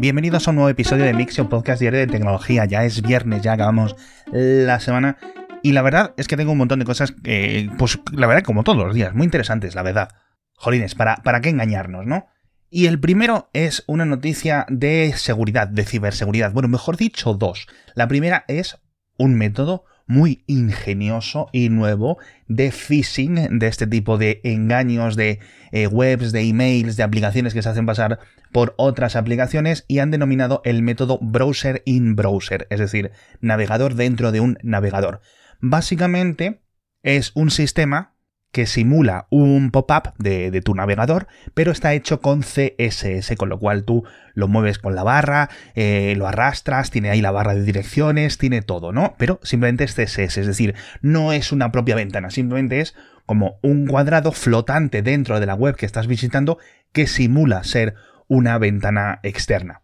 Bienvenidos 0.00 0.48
a 0.48 0.52
un 0.52 0.56
nuevo 0.56 0.70
episodio 0.70 1.04
de 1.04 1.12
Mixio 1.12 1.50
Podcast 1.50 1.78
Diario 1.78 2.00
de 2.00 2.06
Tecnología. 2.06 2.64
Ya 2.64 2.84
es 2.86 3.02
viernes, 3.02 3.42
ya 3.42 3.52
acabamos 3.52 3.96
la 4.32 4.80
semana. 4.80 5.18
Y 5.62 5.72
la 5.72 5.82
verdad 5.82 6.14
es 6.16 6.26
que 6.26 6.38
tengo 6.38 6.52
un 6.52 6.56
montón 6.56 6.78
de 6.78 6.86
cosas, 6.86 7.12
pues 7.76 8.00
la 8.10 8.26
verdad, 8.26 8.42
como 8.42 8.64
todos 8.64 8.78
los 8.78 8.94
días, 8.94 9.14
muy 9.14 9.26
interesantes, 9.26 9.74
la 9.74 9.82
verdad. 9.82 10.08
Jolines, 10.54 10.94
¿para, 10.94 11.16
¿para 11.16 11.42
qué 11.42 11.50
engañarnos, 11.50 12.06
no? 12.06 12.28
Y 12.70 12.86
el 12.86 12.98
primero 12.98 13.50
es 13.52 13.84
una 13.88 14.06
noticia 14.06 14.64
de 14.70 15.12
seguridad, 15.16 15.68
de 15.68 15.84
ciberseguridad. 15.84 16.52
Bueno, 16.52 16.70
mejor 16.70 16.96
dicho, 16.96 17.34
dos. 17.34 17.66
La 17.94 18.08
primera 18.08 18.46
es 18.48 18.78
un 19.18 19.34
método 19.34 19.84
muy 20.10 20.42
ingenioso 20.48 21.48
y 21.52 21.68
nuevo 21.68 22.18
de 22.48 22.72
phishing, 22.72 23.60
de 23.60 23.68
este 23.68 23.86
tipo 23.86 24.18
de 24.18 24.40
engaños 24.42 25.14
de 25.14 25.38
eh, 25.70 25.86
webs, 25.86 26.32
de 26.32 26.42
emails, 26.42 26.96
de 26.96 27.04
aplicaciones 27.04 27.54
que 27.54 27.62
se 27.62 27.68
hacen 27.68 27.86
pasar 27.86 28.18
por 28.50 28.74
otras 28.76 29.14
aplicaciones 29.14 29.84
y 29.86 30.00
han 30.00 30.10
denominado 30.10 30.62
el 30.64 30.82
método 30.82 31.20
browser 31.22 31.82
in 31.84 32.16
browser, 32.16 32.66
es 32.70 32.80
decir, 32.80 33.12
navegador 33.40 33.94
dentro 33.94 34.32
de 34.32 34.40
un 34.40 34.58
navegador. 34.64 35.20
Básicamente 35.60 36.60
es 37.04 37.30
un 37.36 37.52
sistema 37.52 38.16
que 38.52 38.66
simula 38.66 39.26
un 39.30 39.70
pop-up 39.70 40.12
de, 40.18 40.60
tu 40.62 40.74
navegador, 40.74 41.28
pero 41.54 41.70
está 41.70 41.94
hecho 41.94 42.20
con 42.20 42.40
CSS, 42.42 43.36
con 43.36 43.48
lo 43.48 43.58
cual 43.58 43.84
tú 43.84 44.04
lo 44.34 44.48
mueves 44.48 44.78
con 44.78 44.94
la 44.94 45.02
barra, 45.02 45.50
eh, 45.74 46.14
lo 46.16 46.26
arrastras, 46.26 46.90
tiene 46.90 47.10
ahí 47.10 47.20
la 47.20 47.30
barra 47.30 47.54
de 47.54 47.62
direcciones, 47.62 48.38
tiene 48.38 48.62
todo, 48.62 48.92
¿no? 48.92 49.14
Pero 49.18 49.38
simplemente 49.42 49.84
es 49.84 49.94
CSS, 49.94 50.38
es 50.38 50.46
decir, 50.46 50.74
no 51.00 51.32
es 51.32 51.52
una 51.52 51.70
propia 51.70 51.94
ventana, 51.94 52.30
simplemente 52.30 52.80
es 52.80 52.94
como 53.26 53.58
un 53.62 53.86
cuadrado 53.86 54.32
flotante 54.32 55.02
dentro 55.02 55.38
de 55.38 55.46
la 55.46 55.54
web 55.54 55.76
que 55.76 55.86
estás 55.86 56.08
visitando 56.08 56.58
que 56.92 57.06
simula 57.06 57.62
ser 57.62 57.94
una 58.26 58.58
ventana 58.58 59.20
externa. 59.22 59.82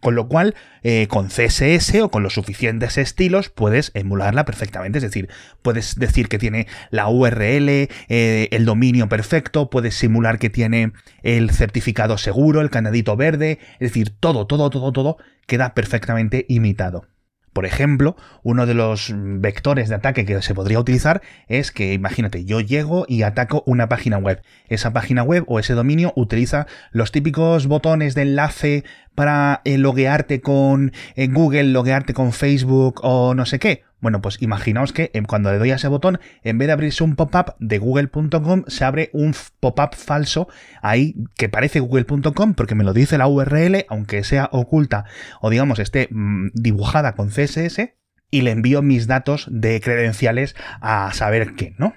Con 0.00 0.14
lo 0.14 0.28
cual, 0.28 0.54
eh, 0.82 1.06
con 1.08 1.28
CSS 1.28 2.00
o 2.00 2.10
con 2.10 2.22
los 2.22 2.34
suficientes 2.34 2.96
estilos 2.96 3.50
puedes 3.50 3.90
emularla 3.94 4.46
perfectamente. 4.46 4.98
Es 4.98 5.02
decir, 5.02 5.28
puedes 5.60 5.96
decir 5.96 6.28
que 6.28 6.38
tiene 6.38 6.66
la 6.90 7.08
URL, 7.08 7.68
eh, 8.08 8.48
el 8.50 8.64
dominio 8.64 9.08
perfecto, 9.08 9.68
puedes 9.68 9.94
simular 9.94 10.38
que 10.38 10.48
tiene 10.48 10.92
el 11.22 11.50
certificado 11.50 12.16
seguro, 12.16 12.62
el 12.62 12.70
candadito 12.70 13.16
verde. 13.16 13.58
Es 13.74 13.90
decir, 13.90 14.10
todo, 14.18 14.46
todo, 14.46 14.70
todo, 14.70 14.92
todo 14.92 15.18
queda 15.46 15.74
perfectamente 15.74 16.46
imitado. 16.48 17.09
Por 17.52 17.66
ejemplo, 17.66 18.16
uno 18.42 18.66
de 18.66 18.74
los 18.74 19.12
vectores 19.14 19.88
de 19.88 19.96
ataque 19.96 20.24
que 20.24 20.40
se 20.40 20.54
podría 20.54 20.78
utilizar 20.78 21.20
es 21.48 21.72
que, 21.72 21.92
imagínate, 21.92 22.44
yo 22.44 22.60
llego 22.60 23.04
y 23.08 23.22
ataco 23.22 23.64
una 23.66 23.88
página 23.88 24.18
web. 24.18 24.40
Esa 24.68 24.92
página 24.92 25.22
web 25.22 25.44
o 25.48 25.58
ese 25.58 25.74
dominio 25.74 26.12
utiliza 26.14 26.66
los 26.92 27.10
típicos 27.10 27.66
botones 27.66 28.14
de 28.14 28.22
enlace 28.22 28.84
para 29.14 29.62
eh, 29.64 29.78
loguearte 29.78 30.40
con 30.40 30.92
eh, 31.16 31.26
Google, 31.26 31.64
loguearte 31.64 32.14
con 32.14 32.32
Facebook 32.32 33.00
o 33.02 33.34
no 33.34 33.46
sé 33.46 33.58
qué. 33.58 33.82
Bueno, 34.00 34.22
pues 34.22 34.40
imaginaos 34.40 34.92
que 34.92 35.10
eh, 35.12 35.22
cuando 35.26 35.52
le 35.52 35.58
doy 35.58 35.70
a 35.70 35.76
ese 35.76 35.88
botón, 35.88 36.20
en 36.42 36.58
vez 36.58 36.66
de 36.66 36.72
abrirse 36.72 37.04
un 37.04 37.16
pop-up 37.16 37.54
de 37.58 37.78
google.com, 37.78 38.64
se 38.66 38.84
abre 38.84 39.10
un 39.12 39.34
pop-up 39.60 39.94
falso 39.94 40.48
ahí 40.82 41.14
que 41.36 41.48
parece 41.48 41.80
google.com 41.80 42.54
porque 42.54 42.74
me 42.74 42.84
lo 42.84 42.92
dice 42.92 43.18
la 43.18 43.28
URL, 43.28 43.84
aunque 43.88 44.24
sea 44.24 44.48
oculta 44.52 45.04
o 45.40 45.50
digamos 45.50 45.78
esté 45.78 46.08
mm, 46.10 46.48
dibujada 46.54 47.12
con 47.14 47.28
CSS, 47.28 47.94
y 48.30 48.42
le 48.42 48.52
envío 48.52 48.82
mis 48.82 49.06
datos 49.06 49.46
de 49.50 49.80
credenciales 49.80 50.54
a 50.80 51.12
saber 51.12 51.54
qué, 51.54 51.74
¿no? 51.78 51.94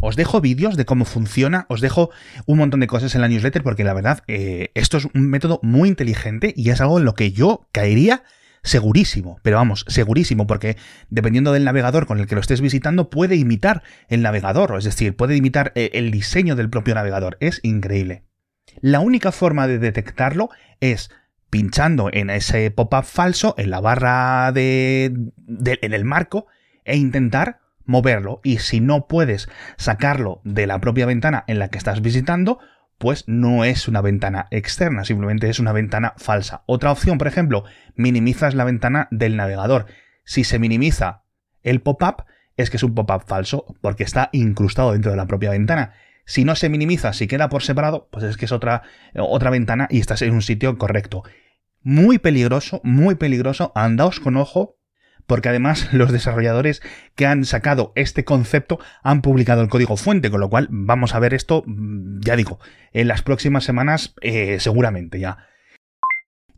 Os 0.00 0.16
dejo 0.16 0.40
vídeos 0.40 0.76
de 0.76 0.84
cómo 0.84 1.04
funciona, 1.04 1.66
os 1.68 1.80
dejo 1.80 2.10
un 2.44 2.58
montón 2.58 2.80
de 2.80 2.86
cosas 2.86 3.14
en 3.14 3.20
la 3.20 3.28
newsletter 3.28 3.62
porque 3.62 3.84
la 3.84 3.94
verdad 3.94 4.22
eh, 4.26 4.70
esto 4.74 4.96
es 4.96 5.06
un 5.06 5.28
método 5.30 5.60
muy 5.62 5.88
inteligente 5.88 6.52
y 6.56 6.70
es 6.70 6.80
algo 6.80 6.98
en 6.98 7.04
lo 7.04 7.14
que 7.14 7.32
yo 7.32 7.68
caería 7.72 8.24
segurísimo, 8.66 9.38
pero 9.42 9.56
vamos, 9.56 9.84
segurísimo, 9.88 10.46
porque 10.46 10.76
dependiendo 11.08 11.52
del 11.52 11.64
navegador 11.64 12.06
con 12.06 12.18
el 12.18 12.26
que 12.26 12.34
lo 12.34 12.40
estés 12.40 12.60
visitando, 12.60 13.08
puede 13.08 13.36
imitar 13.36 13.82
el 14.08 14.22
navegador, 14.22 14.76
es 14.76 14.84
decir, 14.84 15.16
puede 15.16 15.36
imitar 15.36 15.72
eh, 15.74 15.90
el 15.94 16.10
diseño 16.10 16.56
del 16.56 16.68
propio 16.68 16.94
navegador. 16.94 17.36
Es 17.40 17.60
increíble. 17.62 18.24
La 18.80 19.00
única 19.00 19.32
forma 19.32 19.66
de 19.68 19.78
detectarlo 19.78 20.50
es 20.80 21.10
pinchando 21.48 22.10
en 22.12 22.28
ese 22.28 22.70
pop-up 22.70 23.04
falso, 23.04 23.54
en 23.56 23.70
la 23.70 23.80
barra 23.80 24.50
de, 24.52 25.12
de, 25.36 25.78
en 25.82 25.94
el 25.94 26.04
marco, 26.04 26.46
e 26.84 26.96
intentar 26.96 27.60
moverlo. 27.84 28.40
Y 28.42 28.58
si 28.58 28.80
no 28.80 29.06
puedes 29.06 29.48
sacarlo 29.76 30.40
de 30.44 30.66
la 30.66 30.80
propia 30.80 31.06
ventana 31.06 31.44
en 31.46 31.60
la 31.60 31.68
que 31.68 31.78
estás 31.78 32.02
visitando, 32.02 32.58
pues 32.98 33.24
no 33.26 33.64
es 33.64 33.88
una 33.88 34.00
ventana 34.00 34.46
externa, 34.50 35.04
simplemente 35.04 35.48
es 35.48 35.58
una 35.58 35.72
ventana 35.72 36.14
falsa. 36.16 36.62
Otra 36.66 36.92
opción, 36.92 37.18
por 37.18 37.26
ejemplo, 37.26 37.64
minimizas 37.94 38.54
la 38.54 38.64
ventana 38.64 39.08
del 39.10 39.36
navegador. 39.36 39.86
Si 40.24 40.44
se 40.44 40.58
minimiza 40.58 41.22
el 41.62 41.80
pop-up, 41.80 42.24
es 42.56 42.70
que 42.70 42.78
es 42.78 42.82
un 42.82 42.94
pop-up 42.94 43.24
falso, 43.26 43.66
porque 43.80 44.04
está 44.04 44.30
incrustado 44.32 44.92
dentro 44.92 45.10
de 45.10 45.16
la 45.16 45.26
propia 45.26 45.50
ventana. 45.50 45.92
Si 46.24 46.44
no 46.44 46.56
se 46.56 46.68
minimiza, 46.68 47.12
si 47.12 47.26
queda 47.26 47.48
por 47.48 47.62
separado, 47.62 48.08
pues 48.10 48.24
es 48.24 48.36
que 48.36 48.46
es 48.46 48.52
otra, 48.52 48.82
otra 49.14 49.50
ventana 49.50 49.86
y 49.90 50.00
estás 50.00 50.22
en 50.22 50.32
un 50.32 50.42
sitio 50.42 50.78
correcto. 50.78 51.22
Muy 51.82 52.18
peligroso, 52.18 52.80
muy 52.82 53.14
peligroso, 53.14 53.72
andaos 53.74 54.18
con 54.18 54.36
ojo 54.36 54.75
porque 55.26 55.48
además 55.48 55.88
los 55.92 56.12
desarrolladores 56.12 56.82
que 57.14 57.26
han 57.26 57.44
sacado 57.44 57.92
este 57.94 58.24
concepto 58.24 58.78
han 59.02 59.22
publicado 59.22 59.62
el 59.62 59.68
código 59.68 59.96
fuente, 59.96 60.30
con 60.30 60.40
lo 60.40 60.50
cual 60.50 60.68
vamos 60.70 61.14
a 61.14 61.18
ver 61.18 61.34
esto, 61.34 61.64
mm, 61.66 62.20
ya 62.20 62.36
digo, 62.36 62.58
en 62.92 63.08
las 63.08 63.22
próximas 63.22 63.64
semanas 63.64 64.14
eh, 64.20 64.58
seguramente 64.60 65.20
ya. 65.20 65.38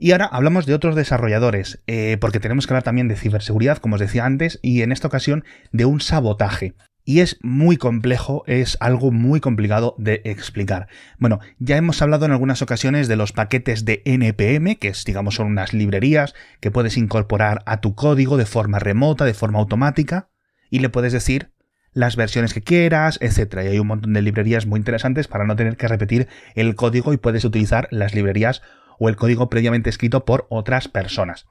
Y 0.01 0.13
ahora 0.13 0.27
hablamos 0.27 0.65
de 0.65 0.75
otros 0.75 0.95
desarrolladores, 0.95 1.83
eh, 1.89 2.19
porque 2.21 2.39
tenemos 2.39 2.67
que 2.67 2.73
hablar 2.73 2.85
también 2.85 3.09
de 3.09 3.17
ciberseguridad, 3.17 3.79
como 3.79 3.97
os 3.97 4.01
decía 4.01 4.25
antes, 4.25 4.61
y 4.63 4.83
en 4.83 4.93
esta 4.93 5.09
ocasión 5.09 5.45
de 5.73 5.87
un 5.87 6.01
sabotaje 6.01 6.77
y 7.09 7.21
es 7.21 7.39
muy 7.41 7.79
complejo, 7.79 8.45
es 8.47 8.77
algo 8.81 9.11
muy 9.11 9.41
complicado 9.41 9.95
de 9.97 10.21
explicar. 10.27 10.89
Bueno, 11.17 11.41
ya 11.59 11.79
hemos 11.79 12.03
hablado 12.03 12.27
en 12.27 12.33
algunas 12.33 12.61
ocasiones 12.61 13.09
de 13.09 13.17
los 13.17 13.33
paquetes 13.33 13.87
de 13.87 14.03
NPM, 14.05 14.77
que 14.77 14.89
es, 14.89 15.07
digamos, 15.07 15.37
son 15.37 15.47
unas 15.47 15.73
librerías 15.73 16.35
que 16.61 16.71
puedes 16.71 16.99
incorporar 16.99 17.63
a 17.65 17.81
tu 17.81 17.95
código 17.95 18.37
de 18.37 18.45
forma 18.45 18.79
remota, 18.79 19.25
de 19.25 19.33
forma 19.33 19.59
automática, 19.59 20.29
y 20.69 20.81
le 20.81 20.91
puedes 20.91 21.15
decir 21.15 21.55
las 21.95 22.15
versiones 22.15 22.53
que 22.53 22.61
quieras, 22.61 23.19
etc. 23.23 23.55
Y 23.65 23.69
hay 23.69 23.79
un 23.79 23.87
montón 23.87 24.13
de 24.13 24.21
librerías 24.21 24.67
muy 24.67 24.77
interesantes 24.77 25.29
para 25.29 25.47
no 25.47 25.57
tener 25.57 25.79
que 25.79 25.89
repetir 25.89 26.29
el 26.57 26.75
código 26.75 27.15
y 27.15 27.17
puedes 27.17 27.43
utilizar 27.47 27.89
las 27.91 28.15
librerías 28.15 28.61
o 28.99 29.09
el 29.09 29.17
código 29.17 29.49
previamente 29.49 29.89
escrito 29.89 30.27
por 30.27 30.47
otras 30.51 30.89
personas. 30.89 31.47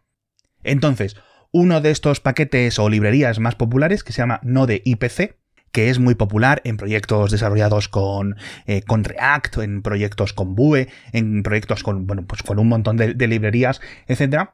Entonces, 0.64 1.16
uno 1.52 1.82
de 1.82 1.90
estos 1.90 2.20
paquetes 2.20 2.78
o 2.78 2.90
librerías 2.90 3.40
más 3.40 3.56
populares 3.56 4.04
que 4.04 4.14
se 4.14 4.22
llama 4.22 4.40
Node 4.44 4.84
IPC, 4.86 5.36
que 5.72 5.90
es 5.90 6.00
muy 6.00 6.16
popular 6.16 6.62
en 6.64 6.78
proyectos 6.78 7.32
desarrollados 7.32 7.88
con, 7.88 8.36
eh, 8.66 8.82
con 8.82 9.04
React, 9.04 9.58
en 9.58 9.82
proyectos 9.82 10.34
con 10.34 10.56
Vue, 10.56 10.88
en 11.12 11.44
proyectos 11.44 11.84
con, 11.84 12.08
bueno, 12.08 12.26
pues 12.26 12.44
con 12.44 12.60
un 12.60 12.68
montón 12.68 12.98
de, 12.98 13.14
de 13.14 13.28
librerías, 13.28 13.82
etc. 14.08 14.50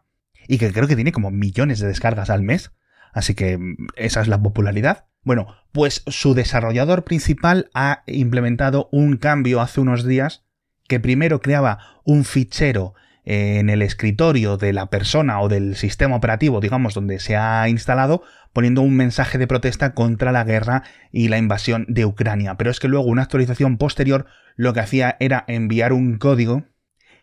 Y 0.48 0.58
que 0.58 0.72
creo 0.72 0.88
que 0.88 0.96
tiene 0.96 1.12
como 1.12 1.32
millones 1.32 1.80
de 1.80 1.88
descargas 1.88 2.30
al 2.30 2.44
mes. 2.44 2.72
Así 3.14 3.36
que 3.36 3.58
mm, 3.58 3.76
esa 3.96 4.22
es 4.22 4.28
la 4.28 4.42
popularidad. 4.42 5.06
Bueno, 5.24 5.48
pues 5.72 6.04
su 6.08 6.34
desarrollador 6.34 7.04
principal 7.04 7.70
ha 7.74 8.04
implementado 8.08 8.90
un 8.92 9.18
cambio 9.18 9.62
hace 9.62 9.80
unos 9.80 10.06
días 10.06 10.44
que 10.88 11.00
primero 11.00 11.40
creaba 11.40 12.02
un 12.04 12.26
fichero 12.26 12.94
en 13.26 13.70
el 13.70 13.82
escritorio 13.82 14.58
de 14.58 14.74
la 14.74 14.88
persona 14.88 15.40
o 15.42 15.50
del 15.50 15.76
sistema 15.76 16.16
operativo, 16.16 16.60
digamos, 16.60 16.94
donde 16.94 17.20
se 17.20 17.36
ha 17.36 17.68
instalado, 17.70 18.24
poniendo 18.52 18.82
un 18.82 18.96
mensaje 18.96 19.38
de 19.38 19.48
protesta 19.48 19.94
contra 19.94 20.32
la 20.32 20.44
guerra 20.44 20.84
y 21.12 21.28
la 21.28 21.38
invasión 21.38 21.86
de 21.88 22.06
Ucrania. 22.06 22.56
Pero 22.56 22.72
es 22.72 22.80
que 22.80 22.88
luego 22.88 23.06
una 23.06 23.24
actualización 23.24 23.78
posterior 23.78 24.26
lo 24.56 24.74
que 24.74 24.82
hacía 24.82 25.18
era 25.20 25.46
enviar 25.48 25.94
un 25.94 26.18
código 26.18 26.64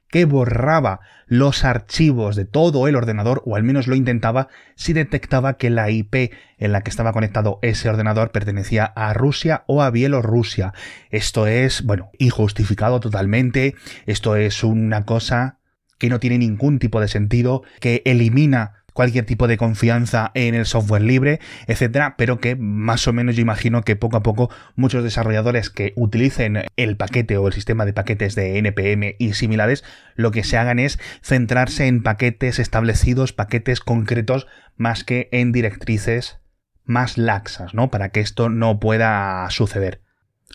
que 0.09 0.25
borraba 0.25 1.01
los 1.27 1.65
archivos 1.65 2.35
de 2.35 2.45
todo 2.45 2.89
el 2.89 2.97
ordenador, 2.97 3.43
o 3.47 3.55
al 3.55 3.63
menos 3.63 3.87
lo 3.87 3.95
intentaba, 3.95 4.49
si 4.75 4.93
detectaba 4.93 5.57
que 5.57 5.71
la 5.71 5.89
IP 5.91 6.33
en 6.59 6.73
la 6.73 6.81
que 6.81 6.91
estaba 6.91 7.13
conectado 7.13 7.61
ese 7.63 7.89
ordenador 7.89 8.33
pertenecía 8.33 8.85
a 8.85 9.15
Rusia 9.15 9.63
o 9.69 9.83
a 9.83 9.91
Bielorrusia. 9.91 10.75
Esto 11.11 11.47
es, 11.47 11.85
bueno, 11.85 12.11
injustificado 12.19 12.99
totalmente, 12.99 13.77
esto 14.07 14.35
es 14.35 14.65
una 14.65 15.05
cosa 15.05 15.60
que 16.01 16.09
no 16.09 16.19
tiene 16.19 16.39
ningún 16.39 16.81
tipo 16.81 17.01
de 17.01 17.07
sentido, 17.07 17.63
que 17.79 18.03
elimina 18.05 18.81
cualquier 18.93 19.25
tipo 19.25 19.47
de 19.47 19.57
confianza 19.57 20.33
en 20.35 20.55
el 20.55 20.67
software 20.67 21.03
libre, 21.03 21.39
etcétera, 21.67 22.17
pero 22.17 22.41
que 22.41 22.57
más 22.57 23.07
o 23.07 23.13
menos 23.13 23.37
yo 23.37 23.43
imagino 23.43 23.83
que 23.83 23.95
poco 23.95 24.17
a 24.17 24.23
poco 24.23 24.51
muchos 24.75 25.05
desarrolladores 25.05 25.71
que 25.71 25.93
utilicen 25.95 26.65
el 26.77 26.97
paquete 26.97 27.37
o 27.37 27.47
el 27.47 27.53
sistema 27.53 27.85
de 27.85 27.93
paquetes 27.93 28.35
de 28.35 28.59
NPM 28.59 29.15
y 29.19 29.35
similares, 29.35 29.85
lo 30.17 30.33
que 30.33 30.43
se 30.43 30.57
hagan 30.57 30.79
es 30.79 30.99
centrarse 31.23 31.87
en 31.87 32.03
paquetes 32.03 32.59
establecidos, 32.59 33.33
paquetes 33.33 33.81
concretos, 33.81 34.49
más 34.77 35.05
que 35.05 35.29
en 35.31 35.53
directrices 35.53 36.41
más 36.85 37.19
laxas, 37.19 37.73
¿no? 37.73 37.91
Para 37.91 38.09
que 38.09 38.21
esto 38.21 38.49
no 38.49 38.81
pueda 38.81 39.49
suceder. 39.51 40.03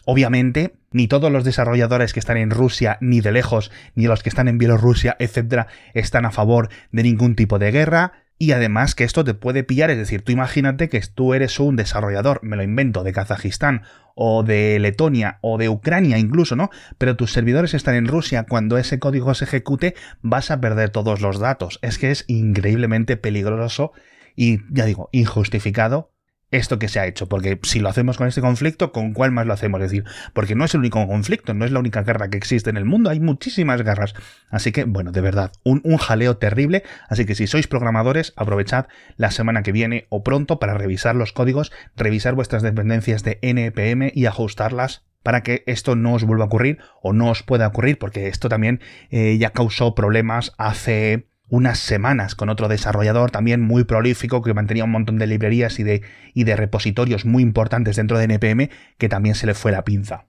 Obviamente, 0.04 0.76
ni 0.92 1.08
todos 1.08 1.32
los 1.32 1.44
desarrolladores 1.44 2.14
que 2.14 2.20
están 2.20 2.38
en 2.38 2.52
Rusia, 2.52 2.98
ni 3.02 3.22
de 3.22 3.32
lejos, 3.32 3.72
ni 3.96 4.06
los 4.06 4.24
que 4.24 4.30
están 4.30 4.48
en 4.48 4.58
Bielorrusia, 4.58 5.16
etcétera, 5.20 5.68
están 5.94 6.26
a 6.26 6.32
favor 6.32 6.70
de 6.92 7.04
ningún 7.04 7.36
tipo 7.36 7.60
de 7.60 7.72
guerra. 7.72 8.14
Y 8.38 8.52
además 8.52 8.96
que 8.96 9.06
esto 9.06 9.24
te 9.24 9.34
puede 9.34 9.64
pillar, 9.64 9.90
es 9.90 9.98
decir, 9.98 10.22
tú 10.22 10.34
imagínate 10.34 10.90
que 10.90 11.02
tú 11.02 11.34
eres 11.34 11.58
un 11.60 11.78
desarrollador, 11.78 12.42
me 12.44 12.58
lo 12.58 12.64
invento, 12.64 13.04
de 13.04 13.14
Kazajistán 13.14 13.84
o 14.14 14.44
de 14.44 14.78
Letonia 14.80 15.40
o 15.42 15.58
de 15.58 15.70
Ucrania 15.70 16.18
incluso, 16.18 16.58
¿no? 16.58 16.70
Pero 16.98 17.16
tus 17.16 17.32
servidores 17.32 17.74
están 17.74 17.96
en 17.96 18.08
Rusia, 18.08 18.44
cuando 18.44 18.78
ese 18.78 19.00
código 19.00 19.34
se 19.34 19.46
ejecute 19.46 19.96
vas 20.22 20.52
a 20.52 20.60
perder 20.60 20.90
todos 20.90 21.22
los 21.22 21.40
datos. 21.40 21.80
Es 21.82 21.98
que 21.98 22.12
es 22.12 22.26
increíblemente 22.28 23.16
peligroso 23.16 23.94
y, 24.36 24.60
ya 24.70 24.86
digo, 24.86 25.10
injustificado 25.14 26.15
esto 26.52 26.80
que 26.80 26.88
se 26.88 27.00
ha 27.00 27.08
hecho, 27.08 27.28
porque 27.28 27.60
si 27.64 27.80
lo 27.80 27.90
hacemos 27.90 28.18
con 28.18 28.28
este 28.28 28.42
conflicto, 28.42 28.92
¿con 28.92 29.14
cuál 29.14 29.32
más 29.32 29.46
lo 29.46 29.54
hacemos? 29.54 29.82
Es 29.82 29.92
decir, 29.92 30.06
porque 30.34 30.56
no 30.56 30.66
es 30.66 30.74
el 30.74 30.82
único 30.82 31.06
conflicto, 31.08 31.54
no 31.54 31.66
es 31.66 31.72
la 31.72 31.80
única 31.80 32.04
guerra 32.04 32.30
que 32.30 32.38
existe 32.38 32.70
en 32.70 32.78
el 32.78 32.86
mundo, 32.86 33.10
hay 33.10 33.20
muchísimas 33.20 33.82
guerras. 33.82 34.14
Así 34.50 34.72
que, 34.72 34.84
bueno, 34.84 35.12
de 35.12 35.22
verdad, 35.22 35.52
un, 35.64 35.82
un 35.84 35.98
jaleo 35.98 36.38
terrible, 36.38 36.84
así 37.10 37.26
que 37.26 37.36
si 37.36 37.48
sois 37.48 37.68
programadores, 37.68 38.34
aprovechad 38.36 38.88
la 39.18 39.32
semana 39.32 39.64
que 39.64 39.72
viene 39.72 40.08
o 40.10 40.24
pronto 40.24 40.60
para 40.60 40.76
revisar 40.76 41.16
los 41.16 41.34
códigos, 41.34 41.72
revisar 41.96 42.36
vuestras 42.36 42.64
dependencias 42.64 43.24
de 43.24 43.40
NPM 43.42 44.12
y 44.14 44.26
ajustarlas 44.26 45.04
para 45.26 45.42
que 45.42 45.64
esto 45.66 45.96
no 45.96 46.14
os 46.14 46.24
vuelva 46.24 46.44
a 46.44 46.48
ocurrir 46.48 46.78
o 47.02 47.12
no 47.12 47.32
os 47.32 47.42
pueda 47.42 47.66
ocurrir, 47.66 47.98
porque 47.98 48.28
esto 48.28 48.48
también 48.48 48.80
eh, 49.10 49.38
ya 49.40 49.50
causó 49.50 49.96
problemas 49.96 50.54
hace 50.60 51.28
unas 51.48 51.80
semanas 51.80 52.36
con 52.36 52.50
otro 52.50 52.68
desarrollador 52.68 53.32
también 53.32 53.62
muy 53.62 53.84
prolífico 53.84 54.42
que 54.42 54.54
mantenía 54.54 54.84
un 54.84 54.92
montón 54.92 55.18
de 55.18 55.28
librerías 55.28 55.80
y 55.80 55.84
de, 55.84 56.02
y 56.34 56.44
de 56.44 56.56
repositorios 56.56 57.26
muy 57.26 57.44
importantes 57.44 57.96
dentro 57.96 58.18
de 58.18 58.26
NPM 58.26 58.70
que 58.98 59.10
también 59.10 59.36
se 59.36 59.46
le 59.46 59.54
fue 59.54 59.72
la 59.72 59.84
pinza. 59.84 60.26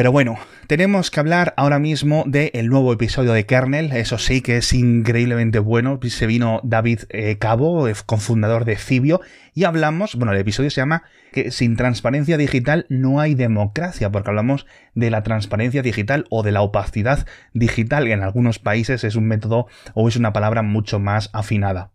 Pero 0.00 0.12
bueno, 0.12 0.38
tenemos 0.66 1.10
que 1.10 1.20
hablar 1.20 1.52
ahora 1.58 1.78
mismo 1.78 2.24
del 2.26 2.68
nuevo 2.68 2.90
episodio 2.90 3.34
de 3.34 3.44
Kernel, 3.44 3.92
eso 3.92 4.16
sí 4.16 4.40
que 4.40 4.56
es 4.56 4.72
increíblemente 4.72 5.58
bueno, 5.58 6.00
se 6.02 6.26
vino 6.26 6.62
David 6.64 7.00
eh, 7.10 7.36
Cabo, 7.36 7.86
eh, 7.86 7.92
cofundador 8.06 8.64
de 8.64 8.76
Cibio, 8.76 9.20
y 9.52 9.64
hablamos, 9.64 10.14
bueno, 10.14 10.32
el 10.32 10.38
episodio 10.38 10.70
se 10.70 10.80
llama 10.80 11.02
que 11.32 11.50
sin 11.50 11.76
transparencia 11.76 12.38
digital 12.38 12.86
no 12.88 13.20
hay 13.20 13.34
democracia, 13.34 14.10
porque 14.10 14.30
hablamos 14.30 14.64
de 14.94 15.10
la 15.10 15.22
transparencia 15.22 15.82
digital 15.82 16.24
o 16.30 16.42
de 16.42 16.52
la 16.52 16.62
opacidad 16.62 17.26
digital, 17.52 18.06
que 18.06 18.12
en 18.12 18.22
algunos 18.22 18.58
países 18.58 19.04
es 19.04 19.16
un 19.16 19.26
método 19.26 19.66
o 19.92 20.08
es 20.08 20.16
una 20.16 20.32
palabra 20.32 20.62
mucho 20.62 20.98
más 20.98 21.28
afinada. 21.34 21.90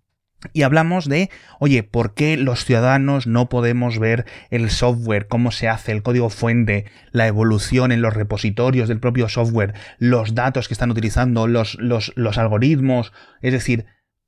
Y 0.54 0.64
hablamos 0.64 1.08
de, 1.08 1.30
oye, 1.60 1.84
¿por 1.84 2.14
qué 2.14 2.38
los 2.38 2.66
ciudadanos 2.66 3.28
no 3.28 3.50
podemos 3.50 4.00
ver 4.00 4.26
el 4.50 4.70
software, 4.70 5.28
cómo 5.28 5.52
se 5.52 5.68
hace, 5.68 5.92
el 5.92 6.04
código 6.04 6.30
fuente, 6.30 6.86
la 7.12 7.28
evolución 7.28 7.92
en 7.92 8.02
los 8.02 8.14
repositorios 8.14 8.88
del 8.88 9.00
propio 9.00 9.30
software, 9.30 9.74
los 9.98 10.36
datos 10.36 10.68
que 10.68 10.74
están 10.74 10.92
utilizando, 10.92 11.48
los, 11.48 11.76
los, 11.76 12.14
los 12.16 12.38
algoritmos, 12.38 13.14
es 13.42 13.54
decir, 13.54 13.86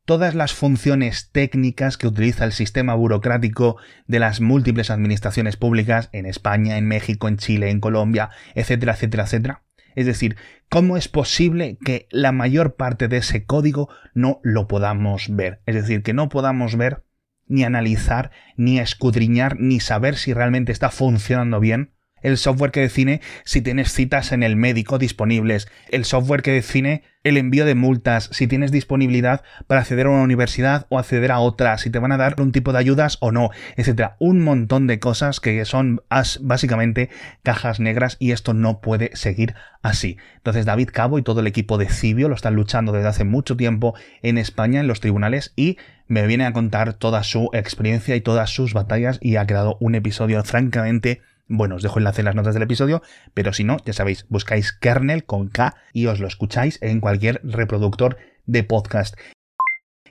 todas 0.07 0.35
las 0.35 0.53
funciones 0.53 1.31
técnicas 1.33 1.97
que 1.97 2.07
utiliza 2.07 2.45
el 2.45 2.53
sistema 2.53 2.95
burocrático 2.95 3.75
de 4.07 4.19
las 4.19 4.39
múltiples 4.39 4.89
administraciones 4.89 5.57
públicas 5.57 6.09
en 6.13 6.25
España, 6.25 6.77
en 6.77 6.87
México, 6.87 7.27
en 7.27 7.35
Chile, 7.35 7.69
en 7.69 7.81
Colombia, 7.81 8.29
etcétera, 8.55 8.93
etcétera, 8.93 9.23
etcétera? 9.23 9.66
Es 9.97 10.05
decir, 10.05 10.35
¿cómo 10.69 10.95
es 10.95 11.07
posible 11.07 11.79
que 11.83 12.07
la 12.11 12.31
mayor 12.31 12.75
parte 12.75 13.07
de 13.07 13.17
ese 13.17 13.45
código 13.45 13.89
no 14.13 14.39
lo 14.43 14.67
podamos 14.67 15.35
ver? 15.35 15.63
Es 15.65 15.73
decir, 15.73 16.03
que 16.03 16.13
no 16.13 16.29
podamos 16.29 16.77
ver 16.77 17.03
ni 17.47 17.63
analizar, 17.63 18.29
ni 18.57 18.77
escudriñar, 18.77 19.59
ni 19.59 19.79
saber 19.79 20.15
si 20.15 20.35
realmente 20.35 20.71
está 20.71 20.91
funcionando 20.91 21.59
bien 21.59 21.96
el 22.27 22.37
software 22.37 22.71
que 22.71 22.81
define 22.81 23.21
si 23.45 23.61
tienes 23.61 23.93
citas 23.93 24.31
en 24.31 24.43
el 24.43 24.55
médico 24.55 24.97
disponibles, 24.97 25.67
el 25.89 26.03
software 26.03 26.41
que 26.41 26.51
define 26.51 27.03
el 27.23 27.37
envío 27.37 27.65
de 27.65 27.75
multas, 27.75 28.29
si 28.31 28.47
tienes 28.47 28.71
disponibilidad 28.71 29.43
para 29.65 29.81
acceder 29.81 30.05
a 30.05 30.09
una 30.11 30.23
universidad 30.23 30.87
o 30.89 30.99
acceder 30.99 31.31
a 31.31 31.39
otra, 31.39 31.77
si 31.77 31.89
te 31.89 31.99
van 31.99 32.11
a 32.11 32.17
dar 32.17 32.39
un 32.39 32.51
tipo 32.51 32.73
de 32.73 32.79
ayudas 32.79 33.17
o 33.21 33.31
no, 33.31 33.49
etcétera. 33.75 34.17
Un 34.19 34.43
montón 34.43 34.87
de 34.87 34.99
cosas 34.99 35.39
que 35.39 35.63
son 35.65 36.01
básicamente 36.41 37.09
cajas 37.43 37.79
negras 37.79 38.17
y 38.19 38.31
esto 38.31 38.53
no 38.53 38.81
puede 38.81 39.15
seguir 39.15 39.55
así. 39.81 40.17
Entonces 40.35 40.65
David 40.65 40.89
Cabo 40.91 41.19
y 41.19 41.23
todo 41.23 41.39
el 41.39 41.47
equipo 41.47 41.77
de 41.77 41.89
Cibio 41.89 42.29
lo 42.29 42.35
están 42.35 42.55
luchando 42.55 42.91
desde 42.91 43.07
hace 43.07 43.23
mucho 43.23 43.55
tiempo 43.55 43.93
en 44.21 44.37
España 44.37 44.81
en 44.81 44.87
los 44.87 44.99
tribunales 44.99 45.53
y 45.55 45.77
me 46.07 46.27
viene 46.27 46.45
a 46.45 46.53
contar 46.53 46.93
toda 46.93 47.23
su 47.23 47.49
experiencia 47.53 48.15
y 48.15 48.21
todas 48.21 48.49
sus 48.49 48.73
batallas 48.73 49.17
y 49.21 49.37
ha 49.37 49.45
quedado 49.45 49.77
un 49.79 49.95
episodio 49.95 50.43
francamente 50.43 51.21
bueno, 51.47 51.75
os 51.75 51.83
dejo 51.83 51.99
enlace 51.99 52.21
en 52.21 52.25
las 52.25 52.35
notas 52.35 52.53
del 52.53 52.63
episodio, 52.63 53.01
pero 53.33 53.53
si 53.53 53.63
no, 53.63 53.77
ya 53.85 53.93
sabéis, 53.93 54.25
buscáis 54.29 54.73
kernel 54.73 55.25
con 55.25 55.47
K 55.47 55.75
y 55.93 56.07
os 56.07 56.19
lo 56.19 56.27
escucháis 56.27 56.79
en 56.81 56.99
cualquier 56.99 57.41
reproductor 57.43 58.17
de 58.45 58.63
podcast. 58.63 59.15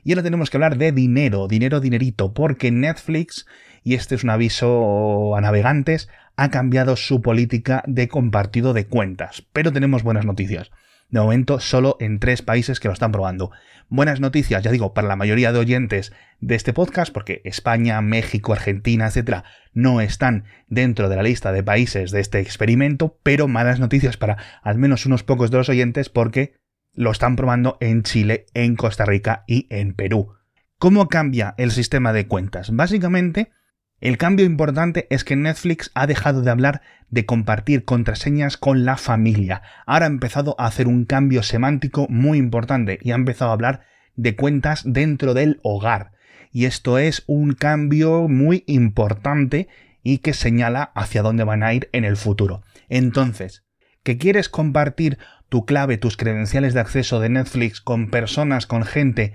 Y 0.02 0.12
ahora 0.12 0.22
tenemos 0.22 0.50
que 0.50 0.56
hablar 0.56 0.78
de 0.78 0.92
dinero, 0.92 1.48
dinero, 1.48 1.80
dinerito, 1.80 2.32
porque 2.32 2.70
Netflix, 2.70 3.46
y 3.82 3.94
este 3.94 4.14
es 4.14 4.22
un 4.22 4.30
aviso 4.30 5.34
a 5.34 5.40
navegantes, 5.40 6.08
ha 6.36 6.50
cambiado 6.50 6.96
su 6.96 7.22
política 7.22 7.82
de 7.86 8.06
compartido 8.08 8.72
de 8.72 8.86
cuentas. 8.86 9.44
Pero 9.52 9.72
tenemos 9.72 10.04
buenas 10.04 10.24
noticias. 10.24 10.70
De 11.08 11.20
momento, 11.20 11.60
solo 11.60 11.96
en 12.00 12.18
tres 12.18 12.42
países 12.42 12.80
que 12.80 12.88
lo 12.88 12.94
están 12.94 13.12
probando. 13.12 13.52
Buenas 13.88 14.18
noticias, 14.18 14.64
ya 14.64 14.72
digo, 14.72 14.92
para 14.92 15.06
la 15.06 15.14
mayoría 15.14 15.52
de 15.52 15.60
oyentes 15.60 16.12
de 16.40 16.56
este 16.56 16.72
podcast, 16.72 17.12
porque 17.12 17.42
España, 17.44 18.00
México, 18.00 18.52
Argentina, 18.52 19.06
etcétera, 19.06 19.44
no 19.72 20.00
están 20.00 20.44
dentro 20.66 21.08
de 21.08 21.14
la 21.14 21.22
lista 21.22 21.52
de 21.52 21.62
países 21.62 22.10
de 22.10 22.20
este 22.20 22.40
experimento, 22.40 23.20
pero 23.22 23.46
malas 23.46 23.78
noticias 23.78 24.16
para 24.16 24.36
al 24.62 24.78
menos 24.78 25.06
unos 25.06 25.22
pocos 25.22 25.52
de 25.52 25.58
los 25.58 25.68
oyentes, 25.68 26.08
porque 26.08 26.56
lo 26.92 27.12
están 27.12 27.36
probando 27.36 27.76
en 27.80 28.02
Chile, 28.02 28.46
en 28.54 28.74
Costa 28.74 29.04
Rica 29.04 29.44
y 29.46 29.68
en 29.70 29.94
Perú. 29.94 30.34
¿Cómo 30.78 31.08
cambia 31.08 31.54
el 31.56 31.70
sistema 31.70 32.12
de 32.12 32.26
cuentas? 32.26 32.74
Básicamente, 32.74 33.52
el 34.00 34.18
cambio 34.18 34.44
importante 34.44 35.06
es 35.08 35.24
que 35.24 35.36
Netflix 35.36 35.90
ha 35.94 36.06
dejado 36.06 36.42
de 36.42 36.50
hablar 36.50 36.82
de 37.08 37.24
compartir 37.24 37.84
contraseñas 37.84 38.56
con 38.56 38.84
la 38.84 38.96
familia. 38.98 39.62
Ahora 39.86 40.06
ha 40.06 40.08
empezado 40.08 40.54
a 40.58 40.66
hacer 40.66 40.86
un 40.86 41.06
cambio 41.06 41.42
semántico 41.42 42.06
muy 42.10 42.38
importante 42.38 42.98
y 43.00 43.12
ha 43.12 43.14
empezado 43.14 43.50
a 43.50 43.54
hablar 43.54 43.82
de 44.14 44.36
cuentas 44.36 44.82
dentro 44.84 45.32
del 45.32 45.60
hogar. 45.62 46.12
Y 46.52 46.66
esto 46.66 46.98
es 46.98 47.22
un 47.26 47.52
cambio 47.52 48.28
muy 48.28 48.64
importante 48.66 49.68
y 50.02 50.18
que 50.18 50.34
señala 50.34 50.92
hacia 50.94 51.22
dónde 51.22 51.44
van 51.44 51.62
a 51.62 51.72
ir 51.72 51.88
en 51.92 52.04
el 52.04 52.16
futuro. 52.16 52.62
Entonces, 52.88 53.64
¿que 54.02 54.18
quieres 54.18 54.48
compartir 54.48 55.18
tu 55.48 55.64
clave, 55.64 55.96
tus 55.96 56.16
credenciales 56.16 56.74
de 56.74 56.80
acceso 56.80 57.18
de 57.18 57.28
Netflix 57.30 57.80
con 57.80 58.10
personas, 58.10 58.66
con 58.66 58.84
gente 58.84 59.34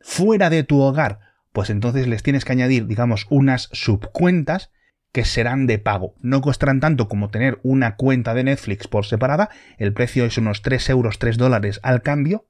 fuera 0.00 0.50
de 0.50 0.62
tu 0.62 0.80
hogar? 0.80 1.27
Pues 1.58 1.70
entonces 1.70 2.06
les 2.06 2.22
tienes 2.22 2.44
que 2.44 2.52
añadir, 2.52 2.86
digamos, 2.86 3.26
unas 3.30 3.68
subcuentas 3.72 4.70
que 5.10 5.24
serán 5.24 5.66
de 5.66 5.80
pago. 5.80 6.14
No 6.20 6.40
costarán 6.40 6.78
tanto 6.78 7.08
como 7.08 7.30
tener 7.30 7.58
una 7.64 7.96
cuenta 7.96 8.32
de 8.32 8.44
Netflix 8.44 8.86
por 8.86 9.06
separada, 9.06 9.50
el 9.76 9.92
precio 9.92 10.24
es 10.24 10.38
unos 10.38 10.62
3 10.62 10.90
euros, 10.90 11.18
3 11.18 11.36
dólares 11.36 11.80
al 11.82 12.02
cambio 12.02 12.46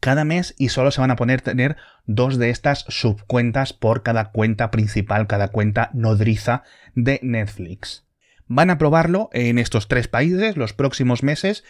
cada 0.00 0.24
mes 0.24 0.56
y 0.58 0.70
solo 0.70 0.90
se 0.90 1.00
van 1.00 1.12
a 1.12 1.14
poner 1.14 1.40
tener 1.40 1.76
dos 2.04 2.36
de 2.36 2.50
estas 2.50 2.84
subcuentas 2.88 3.74
por 3.74 4.02
cada 4.02 4.32
cuenta 4.32 4.72
principal, 4.72 5.28
cada 5.28 5.52
cuenta 5.52 5.90
nodriza 5.94 6.64
de 6.96 7.20
Netflix. 7.22 8.08
Van 8.48 8.70
a 8.70 8.78
probarlo 8.78 9.30
en 9.32 9.60
estos 9.60 9.86
tres 9.86 10.08
países 10.08 10.56
los 10.56 10.72
próximos 10.72 11.22
meses 11.22 11.62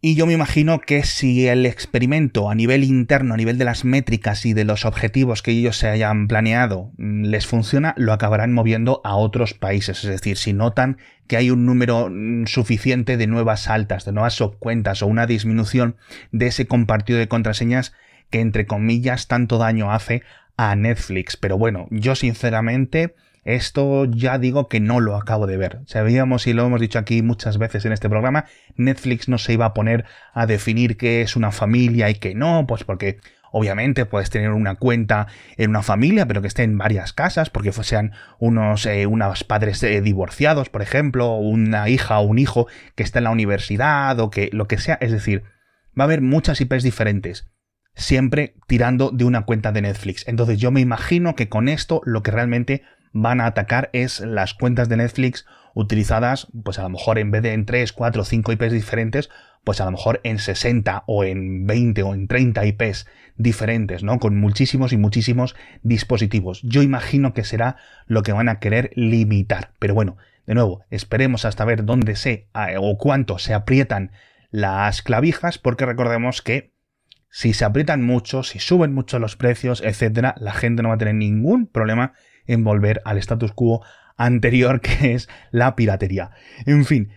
y 0.00 0.14
yo 0.14 0.26
me 0.26 0.34
imagino 0.34 0.80
que 0.80 1.04
si 1.04 1.48
el 1.48 1.64
experimento 1.64 2.50
a 2.50 2.54
nivel 2.54 2.84
interno, 2.84 3.34
a 3.34 3.36
nivel 3.36 3.56
de 3.56 3.64
las 3.64 3.84
métricas 3.84 4.44
y 4.44 4.52
de 4.52 4.64
los 4.64 4.84
objetivos 4.84 5.42
que 5.42 5.52
ellos 5.52 5.78
se 5.78 5.88
hayan 5.88 6.28
planeado 6.28 6.92
mm, 6.98 7.24
les 7.24 7.46
funciona, 7.46 7.94
lo 7.96 8.12
acabarán 8.12 8.52
moviendo 8.52 9.00
a 9.04 9.16
otros 9.16 9.54
países. 9.54 10.04
Es 10.04 10.10
decir, 10.10 10.36
si 10.36 10.52
notan 10.52 10.98
que 11.26 11.36
hay 11.36 11.50
un 11.50 11.64
número 11.64 12.08
mm, 12.10 12.46
suficiente 12.46 13.16
de 13.16 13.26
nuevas 13.26 13.68
altas, 13.68 14.04
de 14.04 14.12
nuevas 14.12 14.34
subcuentas 14.34 15.02
o 15.02 15.06
una 15.06 15.26
disminución 15.26 15.96
de 16.30 16.48
ese 16.48 16.66
compartido 16.66 17.18
de 17.18 17.28
contraseñas 17.28 17.94
que 18.30 18.40
entre 18.40 18.66
comillas 18.66 19.28
tanto 19.28 19.56
daño 19.56 19.92
hace 19.92 20.22
a 20.58 20.76
Netflix. 20.76 21.36
Pero 21.36 21.56
bueno, 21.56 21.88
yo 21.90 22.14
sinceramente 22.16 23.14
esto 23.46 24.04
ya 24.06 24.38
digo 24.38 24.68
que 24.68 24.80
no 24.80 25.00
lo 25.00 25.16
acabo 25.16 25.46
de 25.46 25.56
ver. 25.56 25.80
Sabíamos 25.86 26.46
y 26.46 26.52
lo 26.52 26.66
hemos 26.66 26.80
dicho 26.80 26.98
aquí 26.98 27.22
muchas 27.22 27.58
veces 27.58 27.84
en 27.84 27.92
este 27.92 28.08
programa, 28.08 28.44
Netflix 28.76 29.28
no 29.28 29.38
se 29.38 29.52
iba 29.54 29.66
a 29.66 29.74
poner 29.74 30.04
a 30.34 30.46
definir 30.46 30.96
qué 30.96 31.22
es 31.22 31.36
una 31.36 31.52
familia 31.52 32.10
y 32.10 32.14
qué 32.14 32.34
no, 32.34 32.66
pues 32.66 32.84
porque 32.84 33.18
Obviamente 33.58 34.04
puedes 34.04 34.28
tener 34.28 34.50
una 34.50 34.74
cuenta 34.74 35.28
en 35.56 35.70
una 35.70 35.82
familia, 35.82 36.26
pero 36.26 36.42
que 36.42 36.48
esté 36.48 36.62
en 36.62 36.76
varias 36.76 37.14
casas, 37.14 37.48
porque 37.48 37.72
sean 37.72 38.12
unos, 38.38 38.84
eh, 38.84 39.06
unos 39.06 39.44
padres 39.44 39.82
eh, 39.82 40.02
divorciados, 40.02 40.68
por 40.68 40.82
ejemplo, 40.82 41.36
una 41.36 41.88
hija 41.88 42.18
o 42.18 42.26
un 42.26 42.38
hijo 42.38 42.66
que 42.94 43.02
está 43.02 43.20
en 43.20 43.24
la 43.24 43.30
universidad, 43.30 44.20
o 44.20 44.28
que 44.28 44.50
lo 44.52 44.66
que 44.66 44.76
sea. 44.76 44.98
Es 45.00 45.10
decir, 45.10 45.44
va 45.98 46.04
a 46.04 46.06
haber 46.06 46.20
muchas 46.20 46.60
IPs 46.60 46.82
diferentes, 46.82 47.50
siempre 47.94 48.56
tirando 48.66 49.10
de 49.10 49.24
una 49.24 49.46
cuenta 49.46 49.72
de 49.72 49.80
Netflix. 49.80 50.28
Entonces 50.28 50.58
yo 50.58 50.70
me 50.70 50.82
imagino 50.82 51.34
que 51.34 51.48
con 51.48 51.68
esto 51.68 52.02
lo 52.04 52.22
que 52.22 52.32
realmente 52.32 52.82
van 53.16 53.40
a 53.40 53.46
atacar 53.46 53.88
es 53.92 54.20
las 54.20 54.54
cuentas 54.54 54.88
de 54.88 54.98
Netflix 54.98 55.46
utilizadas, 55.74 56.48
pues 56.64 56.78
a 56.78 56.82
lo 56.82 56.90
mejor 56.90 57.18
en 57.18 57.30
vez 57.30 57.42
de 57.42 57.52
en 57.52 57.64
3, 57.64 57.92
4, 57.92 58.24
5 58.24 58.52
IPs 58.52 58.72
diferentes, 58.72 59.30
pues 59.64 59.80
a 59.80 59.86
lo 59.86 59.90
mejor 59.90 60.20
en 60.22 60.38
60 60.38 61.04
o 61.06 61.24
en 61.24 61.66
20 61.66 62.02
o 62.02 62.14
en 62.14 62.28
30 62.28 62.66
IPs 62.66 63.06
diferentes, 63.36 64.02
¿no? 64.02 64.18
Con 64.18 64.38
muchísimos 64.38 64.92
y 64.92 64.96
muchísimos 64.96 65.56
dispositivos. 65.82 66.60
Yo 66.62 66.82
imagino 66.82 67.32
que 67.32 67.44
será 67.44 67.76
lo 68.06 68.22
que 68.22 68.32
van 68.32 68.48
a 68.48 68.60
querer 68.60 68.90
limitar. 68.94 69.72
Pero 69.78 69.94
bueno, 69.94 70.18
de 70.46 70.54
nuevo, 70.54 70.84
esperemos 70.90 71.44
hasta 71.44 71.64
ver 71.64 71.84
dónde 71.84 72.16
se 72.16 72.48
o 72.78 72.98
cuánto 72.98 73.38
se 73.38 73.54
aprietan 73.54 74.12
las 74.50 75.02
clavijas, 75.02 75.58
porque 75.58 75.86
recordemos 75.86 76.42
que 76.42 76.72
si 77.30 77.52
se 77.52 77.64
aprietan 77.64 78.02
mucho, 78.02 78.42
si 78.42 78.58
suben 78.58 78.94
mucho 78.94 79.18
los 79.18 79.36
precios, 79.36 79.82
etcétera, 79.82 80.34
la 80.38 80.52
gente 80.52 80.82
no 80.82 80.90
va 80.90 80.94
a 80.94 80.98
tener 80.98 81.14
ningún 81.14 81.66
problema 81.66 82.12
en 82.46 82.64
volver 82.64 83.02
al 83.04 83.18
status 83.18 83.52
quo 83.52 83.84
anterior, 84.16 84.80
que 84.82 85.14
es 85.14 85.28
la 85.50 85.76
piratería. 85.76 86.30
En 86.64 86.84
fin, 86.84 87.12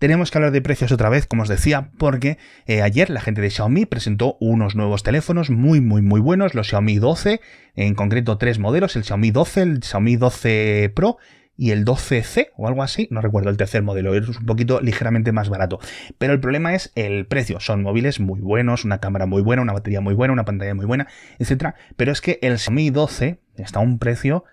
tenemos 0.00 0.30
que 0.30 0.38
hablar 0.38 0.52
de 0.52 0.62
precios 0.62 0.92
otra 0.92 1.10
vez, 1.10 1.26
como 1.26 1.42
os 1.42 1.48
decía, 1.48 1.90
porque 1.98 2.38
eh, 2.66 2.80
ayer 2.80 3.10
la 3.10 3.20
gente 3.20 3.42
de 3.42 3.50
Xiaomi 3.50 3.84
presentó 3.84 4.38
unos 4.40 4.74
nuevos 4.74 5.02
teléfonos 5.02 5.50
muy, 5.50 5.82
muy, 5.82 6.00
muy 6.00 6.20
buenos, 6.20 6.54
los 6.54 6.68
Xiaomi 6.68 6.98
12, 6.98 7.40
en 7.76 7.94
concreto 7.94 8.38
tres 8.38 8.58
modelos, 8.58 8.96
el 8.96 9.04
Xiaomi 9.04 9.30
12, 9.30 9.62
el 9.62 9.82
Xiaomi 9.82 10.16
12 10.16 10.92
Pro 10.96 11.18
y 11.60 11.72
el 11.72 11.84
12C 11.84 12.52
o 12.56 12.68
algo 12.68 12.82
así, 12.82 13.06
no 13.10 13.20
recuerdo 13.20 13.50
el 13.50 13.58
tercer 13.58 13.82
modelo, 13.82 14.14
es 14.14 14.26
un 14.26 14.46
poquito 14.46 14.80
ligeramente 14.80 15.30
más 15.30 15.50
barato. 15.50 15.78
Pero 16.16 16.32
el 16.32 16.40
problema 16.40 16.74
es 16.74 16.90
el 16.94 17.26
precio, 17.26 17.60
son 17.60 17.82
móviles 17.82 18.18
muy 18.18 18.40
buenos, 18.40 18.86
una 18.86 18.98
cámara 18.98 19.26
muy 19.26 19.42
buena, 19.42 19.60
una 19.60 19.74
batería 19.74 20.00
muy 20.00 20.14
buena, 20.14 20.32
una 20.32 20.46
pantalla 20.46 20.74
muy 20.74 20.86
buena, 20.86 21.06
etc. 21.38 21.74
Pero 21.96 22.12
es 22.12 22.22
que 22.22 22.38
el 22.40 22.58
Xiaomi 22.58 22.88
12 22.88 23.40
está 23.56 23.80
a 23.80 23.82
un 23.82 23.98
precio 23.98 24.44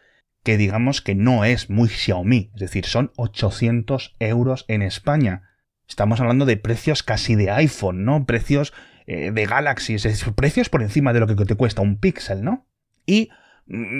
que 0.43 0.57
digamos 0.57 1.01
que 1.01 1.15
no 1.15 1.45
es 1.45 1.69
muy 1.69 1.87
Xiaomi, 1.87 2.51
es 2.53 2.59
decir, 2.59 2.85
son 2.85 3.13
800 3.15 4.17
euros 4.19 4.65
en 4.67 4.81
España. 4.81 5.43
Estamos 5.87 6.19
hablando 6.19 6.45
de 6.45 6.57
precios 6.57 7.03
casi 7.03 7.35
de 7.35 7.51
iPhone, 7.51 8.03
¿no? 8.03 8.25
Precios 8.25 8.73
eh, 9.05 9.31
de 9.31 9.45
Galaxy, 9.45 9.95
es 9.95 10.25
precios 10.35 10.67
por 10.67 10.83
encima 10.83 11.13
de 11.13 11.21
lo 11.21 11.27
que 11.27 11.35
te 11.45 11.55
cuesta 11.55 11.81
un 11.81 11.99
Pixel, 11.99 12.43
¿no? 12.43 12.67
Y 13.05 13.29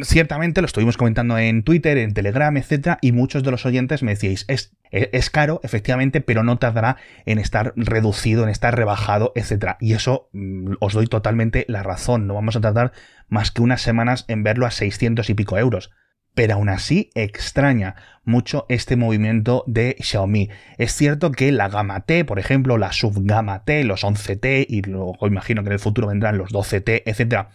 ciertamente 0.03 0.61
lo 0.61 0.65
estuvimos 0.65 0.97
comentando 0.97 1.37
en 1.37 1.63
Twitter, 1.63 1.97
en 1.97 2.13
Telegram, 2.13 2.55
etcétera, 2.55 2.99
y 3.01 3.11
muchos 3.11 3.43
de 3.43 3.51
los 3.51 3.65
oyentes 3.65 4.03
me 4.03 4.11
decíais, 4.11 4.45
es, 4.47 4.75
es 4.91 5.29
caro, 5.29 5.59
efectivamente, 5.63 6.21
pero 6.21 6.43
no 6.43 6.57
tardará 6.57 6.97
en 7.25 7.39
estar 7.39 7.73
reducido, 7.75 8.43
en 8.43 8.49
estar 8.49 8.75
rebajado, 8.75 9.33
etcétera. 9.35 9.77
Y 9.79 9.93
eso 9.93 10.29
mm, 10.33 10.75
os 10.79 10.93
doy 10.93 11.07
totalmente 11.07 11.65
la 11.67 11.83
razón. 11.83 12.27
No 12.27 12.35
vamos 12.35 12.55
a 12.55 12.61
tardar 12.61 12.93
más 13.27 13.51
que 13.51 13.61
unas 13.61 13.81
semanas 13.81 14.25
en 14.27 14.43
verlo 14.43 14.65
a 14.65 14.71
600 14.71 15.29
y 15.29 15.33
pico 15.33 15.57
euros. 15.57 15.91
Pero 16.33 16.53
aún 16.53 16.69
así 16.69 17.09
extraña 17.15 17.95
mucho 18.23 18.67
este 18.69 18.95
movimiento 18.95 19.63
de 19.65 19.95
Xiaomi. 19.99 20.49
Es 20.77 20.93
cierto 20.93 21.31
que 21.31 21.51
la 21.51 21.67
gama 21.67 22.01
T, 22.01 22.25
por 22.25 22.37
ejemplo, 22.37 22.77
la 22.77 22.91
subgama 22.91 23.63
T, 23.63 23.83
los 23.83 24.03
11T 24.03 24.67
y 24.69 24.83
luego 24.83 25.17
imagino 25.25 25.63
que 25.63 25.69
en 25.69 25.73
el 25.73 25.79
futuro 25.79 26.09
vendrán 26.09 26.37
los 26.37 26.51
12T, 26.51 27.01
etcétera, 27.07 27.49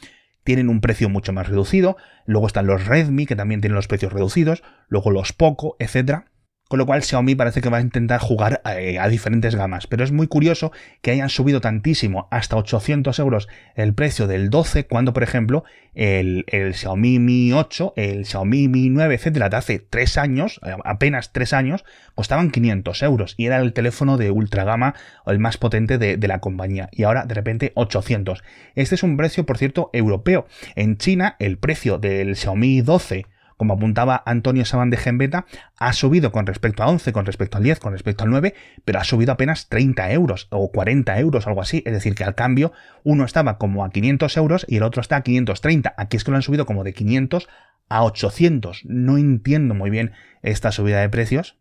tienen 0.44 0.68
un 0.68 0.80
precio 0.80 1.08
mucho 1.08 1.32
más 1.32 1.48
reducido, 1.48 1.96
luego 2.24 2.46
están 2.46 2.66
los 2.66 2.86
Redmi 2.86 3.26
que 3.26 3.36
también 3.36 3.60
tienen 3.60 3.76
los 3.76 3.88
precios 3.88 4.12
reducidos, 4.12 4.62
luego 4.88 5.10
los 5.10 5.32
Poco, 5.32 5.76
etcétera. 5.78 6.31
Con 6.72 6.78
lo 6.78 6.86
cual 6.86 7.02
Xiaomi 7.02 7.34
parece 7.34 7.60
que 7.60 7.68
va 7.68 7.76
a 7.76 7.80
intentar 7.82 8.18
jugar 8.18 8.62
eh, 8.64 8.98
a, 8.98 9.06
diferentes 9.08 9.54
gamas. 9.54 9.86
Pero 9.86 10.04
es 10.04 10.10
muy 10.10 10.26
curioso 10.26 10.72
que 11.02 11.10
hayan 11.10 11.28
subido 11.28 11.60
tantísimo, 11.60 12.28
hasta 12.30 12.56
800 12.56 13.18
euros, 13.18 13.46
el 13.74 13.92
precio 13.92 14.26
del 14.26 14.48
12, 14.48 14.86
cuando 14.86 15.12
por 15.12 15.22
ejemplo 15.22 15.64
el, 15.92 16.46
Xiaomi 16.48 17.18
Mi 17.18 17.52
8, 17.52 17.92
el 17.96 18.24
Xiaomi 18.24 18.68
Mi 18.68 18.88
9, 18.88 19.16
etcétera, 19.16 19.50
de 19.50 19.56
hace 19.58 19.78
3 19.80 20.16
años, 20.16 20.60
eh, 20.64 20.74
apenas 20.82 21.34
3 21.34 21.52
años, 21.52 21.84
costaban 22.14 22.50
500 22.50 23.02
euros. 23.02 23.34
Y 23.36 23.44
era 23.44 23.58
el 23.58 23.74
teléfono 23.74 24.16
de 24.16 24.30
ultra 24.30 24.64
gama, 24.64 24.94
el 25.26 25.38
más 25.40 25.58
potente 25.58 25.98
de, 25.98 26.16
de 26.16 26.26
la 26.26 26.38
compañía. 26.38 26.88
Y 26.90 27.02
ahora 27.02 27.26
de 27.26 27.34
repente 27.34 27.72
800. 27.74 28.42
Este 28.76 28.94
es 28.94 29.02
un 29.02 29.18
precio, 29.18 29.44
por 29.44 29.58
cierto, 29.58 29.90
europeo. 29.92 30.46
En 30.74 30.96
China, 30.96 31.36
el 31.38 31.58
precio 31.58 31.98
del 31.98 32.34
Xiaomi 32.34 32.80
12 32.80 33.26
como 33.62 33.74
apuntaba 33.74 34.24
Antonio 34.26 34.64
Saban 34.64 34.90
de 34.90 34.96
Genbeta, 34.96 35.46
ha 35.78 35.92
subido 35.92 36.32
con 36.32 36.46
respecto 36.46 36.82
a 36.82 36.88
11, 36.88 37.12
con 37.12 37.26
respecto 37.26 37.58
al 37.58 37.62
10, 37.62 37.78
con 37.78 37.92
respecto 37.92 38.24
al 38.24 38.30
9, 38.30 38.56
pero 38.84 38.98
ha 38.98 39.04
subido 39.04 39.30
apenas 39.30 39.68
30 39.68 40.10
euros 40.10 40.48
o 40.50 40.72
40 40.72 41.16
euros, 41.20 41.46
algo 41.46 41.60
así. 41.62 41.80
Es 41.86 41.92
decir, 41.92 42.16
que 42.16 42.24
al 42.24 42.34
cambio 42.34 42.72
uno 43.04 43.24
estaba 43.24 43.58
como 43.58 43.84
a 43.84 43.90
500 43.90 44.36
euros 44.36 44.66
y 44.68 44.78
el 44.78 44.82
otro 44.82 45.00
está 45.00 45.14
a 45.14 45.22
530. 45.22 45.94
Aquí 45.96 46.16
es 46.16 46.24
que 46.24 46.32
lo 46.32 46.38
han 46.38 46.42
subido 46.42 46.66
como 46.66 46.82
de 46.82 46.92
500 46.92 47.48
a 47.88 48.02
800. 48.02 48.82
No 48.84 49.16
entiendo 49.16 49.76
muy 49.76 49.90
bien 49.90 50.10
esta 50.42 50.72
subida 50.72 51.00
de 51.00 51.08
precios, 51.08 51.56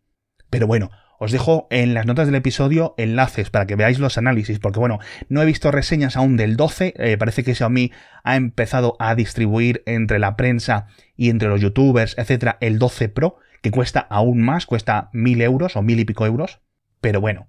pero 0.50 0.66
bueno, 0.66 0.90
os 1.22 1.30
dejo 1.30 1.68
en 1.70 1.94
las 1.94 2.04
notas 2.04 2.26
del 2.26 2.34
episodio 2.34 2.96
enlaces 2.98 3.48
para 3.48 3.64
que 3.64 3.76
veáis 3.76 4.00
los 4.00 4.18
análisis, 4.18 4.58
porque 4.58 4.80
bueno, 4.80 4.98
no 5.28 5.40
he 5.40 5.46
visto 5.46 5.70
reseñas 5.70 6.16
aún 6.16 6.36
del 6.36 6.56
12, 6.56 6.94
eh, 6.96 7.16
parece 7.16 7.44
que 7.44 7.54
Xiaomi 7.54 7.92
ha 8.24 8.34
empezado 8.34 8.96
a 8.98 9.14
distribuir 9.14 9.84
entre 9.86 10.18
la 10.18 10.34
prensa 10.34 10.88
y 11.16 11.30
entre 11.30 11.48
los 11.48 11.60
youtubers, 11.60 12.18
etcétera, 12.18 12.58
el 12.60 12.80
12 12.80 13.08
Pro, 13.08 13.36
que 13.62 13.70
cuesta 13.70 14.00
aún 14.00 14.42
más, 14.42 14.66
cuesta 14.66 15.10
mil 15.12 15.40
euros 15.42 15.76
o 15.76 15.82
mil 15.82 16.00
y 16.00 16.04
pico 16.04 16.26
euros, 16.26 16.58
pero 17.00 17.20
bueno. 17.20 17.48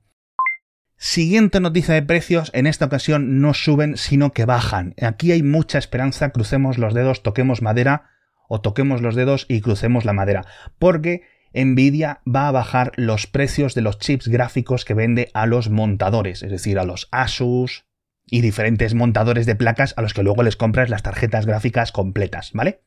Siguiente 0.95 1.59
noticia 1.59 1.95
de 1.95 2.03
precios, 2.03 2.51
en 2.53 2.67
esta 2.67 2.85
ocasión 2.85 3.41
no 3.41 3.55
suben, 3.55 3.97
sino 3.97 4.33
que 4.33 4.45
bajan. 4.45 4.93
Aquí 5.01 5.31
hay 5.31 5.41
mucha 5.41 5.79
esperanza, 5.79 6.29
crucemos 6.29 6.77
los 6.77 6.93
dedos, 6.93 7.23
toquemos 7.23 7.63
madera, 7.63 8.11
o 8.47 8.61
toquemos 8.61 9.01
los 9.01 9.15
dedos 9.15 9.47
y 9.49 9.61
crucemos 9.61 10.05
la 10.05 10.13
madera, 10.13 10.45
porque 10.77 11.23
Nvidia 11.53 12.21
va 12.27 12.47
a 12.47 12.51
bajar 12.51 12.91
los 12.95 13.27
precios 13.27 13.75
de 13.75 13.81
los 13.81 13.99
chips 13.99 14.27
gráficos 14.27 14.85
que 14.85 14.93
vende 14.93 15.29
a 15.33 15.45
los 15.45 15.69
montadores, 15.69 16.43
es 16.43 16.51
decir, 16.51 16.79
a 16.79 16.85
los 16.85 17.07
Asus 17.11 17.85
y 18.25 18.41
diferentes 18.41 18.93
montadores 18.93 19.45
de 19.45 19.55
placas 19.55 19.93
a 19.97 20.01
los 20.01 20.13
que 20.13 20.23
luego 20.23 20.43
les 20.43 20.55
compras 20.55 20.89
las 20.89 21.03
tarjetas 21.03 21.45
gráficas 21.45 21.91
completas, 21.91 22.51
¿vale? 22.53 22.81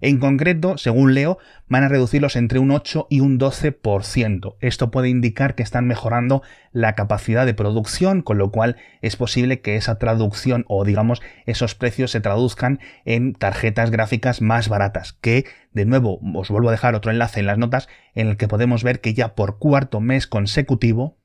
En 0.00 0.18
concreto, 0.18 0.76
según 0.76 1.14
leo, 1.14 1.38
van 1.68 1.82
a 1.82 1.88
reducirlos 1.88 2.36
entre 2.36 2.58
un 2.58 2.70
8 2.70 3.06
y 3.08 3.20
un 3.20 3.38
12%. 3.38 4.56
Esto 4.60 4.90
puede 4.90 5.08
indicar 5.08 5.54
que 5.54 5.62
están 5.62 5.86
mejorando 5.86 6.42
la 6.70 6.94
capacidad 6.94 7.46
de 7.46 7.54
producción, 7.54 8.20
con 8.20 8.36
lo 8.36 8.50
cual 8.50 8.76
es 9.00 9.16
posible 9.16 9.62
que 9.62 9.76
esa 9.76 9.98
traducción 9.98 10.66
o 10.68 10.84
digamos 10.84 11.22
esos 11.46 11.74
precios 11.74 12.10
se 12.10 12.20
traduzcan 12.20 12.78
en 13.06 13.32
tarjetas 13.32 13.90
gráficas 13.90 14.42
más 14.42 14.68
baratas, 14.68 15.14
que 15.14 15.46
de 15.72 15.86
nuevo 15.86 16.20
os 16.34 16.50
vuelvo 16.50 16.68
a 16.68 16.72
dejar 16.72 16.94
otro 16.94 17.10
enlace 17.10 17.40
en 17.40 17.46
las 17.46 17.56
notas 17.56 17.88
en 18.14 18.28
el 18.28 18.36
que 18.36 18.48
podemos 18.48 18.84
ver 18.84 19.00
que 19.00 19.14
ya 19.14 19.34
por 19.34 19.58
cuarto 19.58 20.00
mes 20.00 20.26
consecutivo 20.26 21.18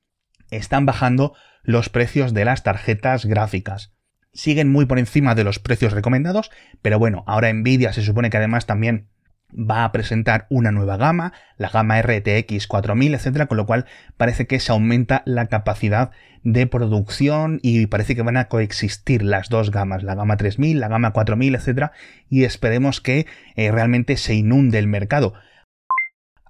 están 0.49 0.85
bajando 0.85 1.33
los 1.63 1.89
precios 1.89 2.33
de 2.33 2.45
las 2.45 2.63
tarjetas 2.63 3.25
gráficas 3.25 3.93
siguen 4.33 4.71
muy 4.71 4.85
por 4.85 4.99
encima 4.99 5.35
de 5.35 5.43
los 5.43 5.59
precios 5.59 5.93
recomendados, 5.93 6.51
pero 6.81 6.99
bueno, 6.99 7.23
ahora 7.27 7.51
Nvidia 7.51 7.93
se 7.93 8.01
supone 8.01 8.29
que 8.29 8.37
además 8.37 8.65
también 8.65 9.07
va 9.53 9.83
a 9.83 9.91
presentar 9.91 10.47
una 10.49 10.71
nueva 10.71 10.97
gama, 10.97 11.33
la 11.57 11.69
gama 11.69 12.01
RTX 12.01 12.67
4000, 12.67 13.15
etcétera, 13.15 13.47
con 13.47 13.57
lo 13.57 13.65
cual 13.65 13.85
parece 14.17 14.47
que 14.47 14.59
se 14.59 14.71
aumenta 14.71 15.23
la 15.25 15.47
capacidad 15.47 16.11
de 16.43 16.67
producción 16.67 17.59
y 17.61 17.85
parece 17.87 18.15
que 18.15 18.21
van 18.21 18.37
a 18.37 18.47
coexistir 18.47 19.23
las 19.23 19.49
dos 19.49 19.71
gamas, 19.71 20.03
la 20.03 20.15
gama 20.15 20.37
3000, 20.37 20.79
la 20.79 20.87
gama 20.87 21.11
4000, 21.11 21.55
etcétera, 21.55 21.91
y 22.29 22.43
esperemos 22.43 23.01
que 23.01 23.27
eh, 23.55 23.71
realmente 23.71 24.17
se 24.17 24.35
inunde 24.35 24.79
el 24.79 24.87
mercado. 24.87 25.33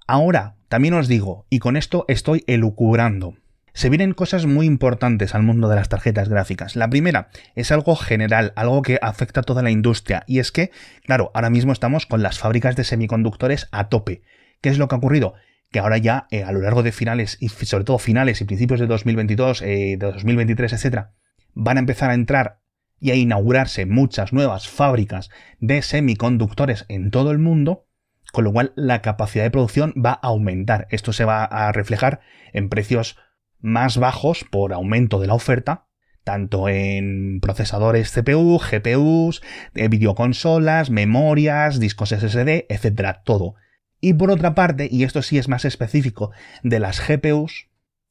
Ahora, 0.06 0.56
también 0.68 0.94
os 0.94 1.08
digo, 1.08 1.46
y 1.50 1.58
con 1.58 1.76
esto 1.76 2.04
estoy 2.08 2.44
elucubrando, 2.46 3.34
se 3.74 3.88
vienen 3.88 4.12
cosas 4.12 4.46
muy 4.46 4.66
importantes 4.66 5.34
al 5.34 5.42
mundo 5.42 5.68
de 5.68 5.76
las 5.76 5.88
tarjetas 5.88 6.28
gráficas. 6.28 6.76
La 6.76 6.90
primera 6.90 7.28
es 7.54 7.72
algo 7.72 7.96
general, 7.96 8.52
algo 8.56 8.82
que 8.82 8.98
afecta 9.00 9.40
a 9.40 9.44
toda 9.44 9.62
la 9.62 9.70
industria, 9.70 10.24
y 10.26 10.38
es 10.38 10.52
que, 10.52 10.70
claro, 11.04 11.30
ahora 11.34 11.50
mismo 11.50 11.72
estamos 11.72 12.06
con 12.06 12.22
las 12.22 12.38
fábricas 12.38 12.76
de 12.76 12.84
semiconductores 12.84 13.68
a 13.72 13.88
tope. 13.88 14.22
¿Qué 14.60 14.68
es 14.68 14.78
lo 14.78 14.88
que 14.88 14.94
ha 14.94 14.98
ocurrido? 14.98 15.34
Que 15.70 15.78
ahora 15.78 15.98
ya, 15.98 16.26
eh, 16.30 16.44
a 16.44 16.52
lo 16.52 16.60
largo 16.60 16.82
de 16.82 16.92
finales, 16.92 17.38
y 17.40 17.48
sobre 17.48 17.84
todo 17.84 17.98
finales 17.98 18.40
y 18.40 18.44
principios 18.44 18.78
de 18.78 18.86
2022, 18.86 19.62
eh, 19.62 19.96
de 19.98 20.12
2023, 20.12 20.72
etc., 20.72 21.06
van 21.54 21.78
a 21.78 21.80
empezar 21.80 22.10
a 22.10 22.14
entrar 22.14 22.60
y 23.00 23.10
a 23.10 23.14
inaugurarse 23.16 23.86
muchas 23.86 24.32
nuevas 24.32 24.68
fábricas 24.68 25.30
de 25.58 25.82
semiconductores 25.82 26.84
en 26.88 27.10
todo 27.10 27.32
el 27.32 27.38
mundo, 27.38 27.88
con 28.32 28.44
lo 28.44 28.52
cual 28.52 28.72
la 28.76 29.02
capacidad 29.02 29.44
de 29.44 29.50
producción 29.50 29.92
va 29.94 30.12
a 30.12 30.28
aumentar. 30.28 30.86
Esto 30.90 31.12
se 31.12 31.24
va 31.24 31.44
a 31.44 31.72
reflejar 31.72 32.20
en 32.52 32.68
precios 32.68 33.16
más 33.62 33.96
bajos 33.96 34.44
por 34.44 34.72
aumento 34.72 35.18
de 35.20 35.28
la 35.28 35.34
oferta, 35.34 35.86
tanto 36.24 36.68
en 36.68 37.40
procesadores 37.40 38.12
CPU, 38.12 38.58
GPUs, 38.58 39.42
eh, 39.74 39.88
videoconsolas, 39.88 40.90
memorias, 40.90 41.80
discos 41.80 42.10
SSD, 42.10 42.66
etcétera, 42.68 43.22
todo. 43.24 43.54
Y 44.00 44.14
por 44.14 44.30
otra 44.30 44.54
parte, 44.54 44.88
y 44.90 45.04
esto 45.04 45.22
sí 45.22 45.38
es 45.38 45.48
más 45.48 45.64
específico 45.64 46.32
de 46.62 46.80
las 46.80 47.00
GPUs, 47.00 47.68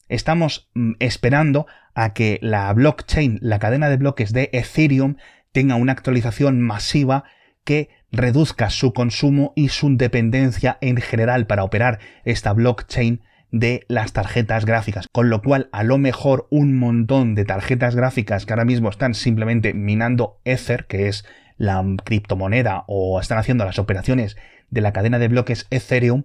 estamos 0.08 0.70
mm, 0.74 0.94
esperando 1.00 1.68
a 1.94 2.14
que 2.14 2.40
la 2.42 2.72
blockchain, 2.74 3.40
la 3.42 3.60
cadena 3.60 3.90
de 3.90 3.98
bloques 3.98 4.34
de 4.34 4.50
Ethereum, 4.54 5.18
tenga 5.52 5.76
una 5.76 5.92
actualización 5.92 6.62
masiva 6.62 7.26
que 7.64 7.90
reduzca 8.12 8.70
su 8.70 8.94
consumo 8.94 9.54
y 9.56 9.70
su 9.70 9.96
dependencia 9.96 10.78
en 10.82 10.98
general 10.98 11.48
para 11.48 11.64
operar 11.64 12.00
esta 12.24 12.54
blockchain 12.54 13.22
de 13.52 13.86
las 13.88 14.14
tarjetas 14.14 14.66
gráficas, 14.66 15.08
con 15.12 15.30
lo 15.30 15.42
cual 15.42 15.70
a 15.72 15.84
lo 15.84 15.98
mejor 15.98 16.48
un 16.50 16.78
montón 16.78 17.36
de 17.36 17.46
tarjetas 17.46 17.96
gráficas 17.96 18.46
que 18.46 18.54
ahora 18.54 18.66
mismo 18.66 18.90
están 18.90 19.14
simplemente 19.14 19.74
minando 19.74 20.40
Ether, 20.46 20.86
que 20.88 21.08
es 21.08 21.26
la 21.58 21.84
criptomoneda, 22.04 22.86
o 22.88 23.20
están 23.20 23.38
haciendo 23.38 23.66
las 23.66 23.78
operaciones 23.78 24.38
de 24.70 24.82
la 24.82 24.94
cadena 24.94 25.20
de 25.20 25.28
bloques 25.28 25.68
Ethereum, 25.70 26.24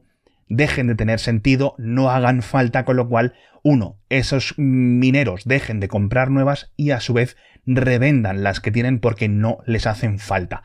dejen 0.48 0.86
de 0.86 0.94
tener 0.94 1.18
sentido, 1.18 1.74
no 1.78 2.10
hagan 2.10 2.42
falta, 2.42 2.84
con 2.84 2.96
lo 2.96 3.08
cual, 3.08 3.34
uno, 3.62 3.98
esos 4.08 4.54
mineros 4.56 5.44
dejen 5.44 5.80
de 5.80 5.88
comprar 5.88 6.30
nuevas 6.30 6.72
y 6.76 6.92
a 6.92 7.00
su 7.00 7.12
vez 7.12 7.36
revendan 7.66 8.44
las 8.44 8.60
que 8.60 8.70
tienen 8.70 9.00
porque 9.00 9.28
no 9.28 9.58
les 9.66 9.88
hacen 9.88 10.20
falta. 10.20 10.62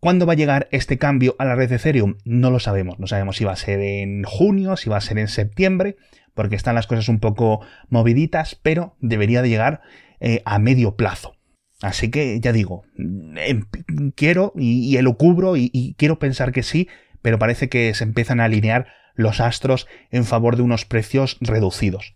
¿Cuándo 0.00 0.24
va 0.24 0.32
a 0.32 0.36
llegar 0.36 0.66
este 0.70 0.96
cambio 0.96 1.36
a 1.38 1.44
la 1.44 1.54
red 1.54 1.68
de 1.68 1.76
Ethereum? 1.76 2.16
No 2.24 2.50
lo 2.50 2.58
sabemos. 2.58 2.98
No 2.98 3.06
sabemos 3.06 3.36
si 3.36 3.44
va 3.44 3.52
a 3.52 3.56
ser 3.56 3.80
en 3.80 4.24
junio, 4.24 4.78
si 4.78 4.88
va 4.88 4.96
a 4.96 5.02
ser 5.02 5.18
en 5.18 5.28
septiembre, 5.28 5.96
porque 6.32 6.56
están 6.56 6.74
las 6.74 6.86
cosas 6.86 7.10
un 7.10 7.20
poco 7.20 7.60
moviditas, 7.90 8.54
pero 8.54 8.96
debería 9.00 9.42
de 9.42 9.50
llegar 9.50 9.82
eh, 10.18 10.40
a 10.46 10.58
medio 10.58 10.96
plazo. 10.96 11.36
Así 11.82 12.10
que 12.10 12.40
ya 12.40 12.52
digo, 12.52 12.84
em, 12.96 13.66
quiero 14.14 14.54
y, 14.56 14.90
y 14.90 14.96
elucubro 14.96 15.56
y, 15.56 15.70
y 15.72 15.94
quiero 15.94 16.18
pensar 16.18 16.52
que 16.52 16.62
sí, 16.62 16.88
pero 17.20 17.38
parece 17.38 17.68
que 17.68 17.92
se 17.92 18.04
empiezan 18.04 18.40
a 18.40 18.44
alinear 18.44 18.86
los 19.14 19.40
astros 19.40 19.86
en 20.10 20.24
favor 20.24 20.56
de 20.56 20.62
unos 20.62 20.86
precios 20.86 21.36
reducidos. 21.42 22.14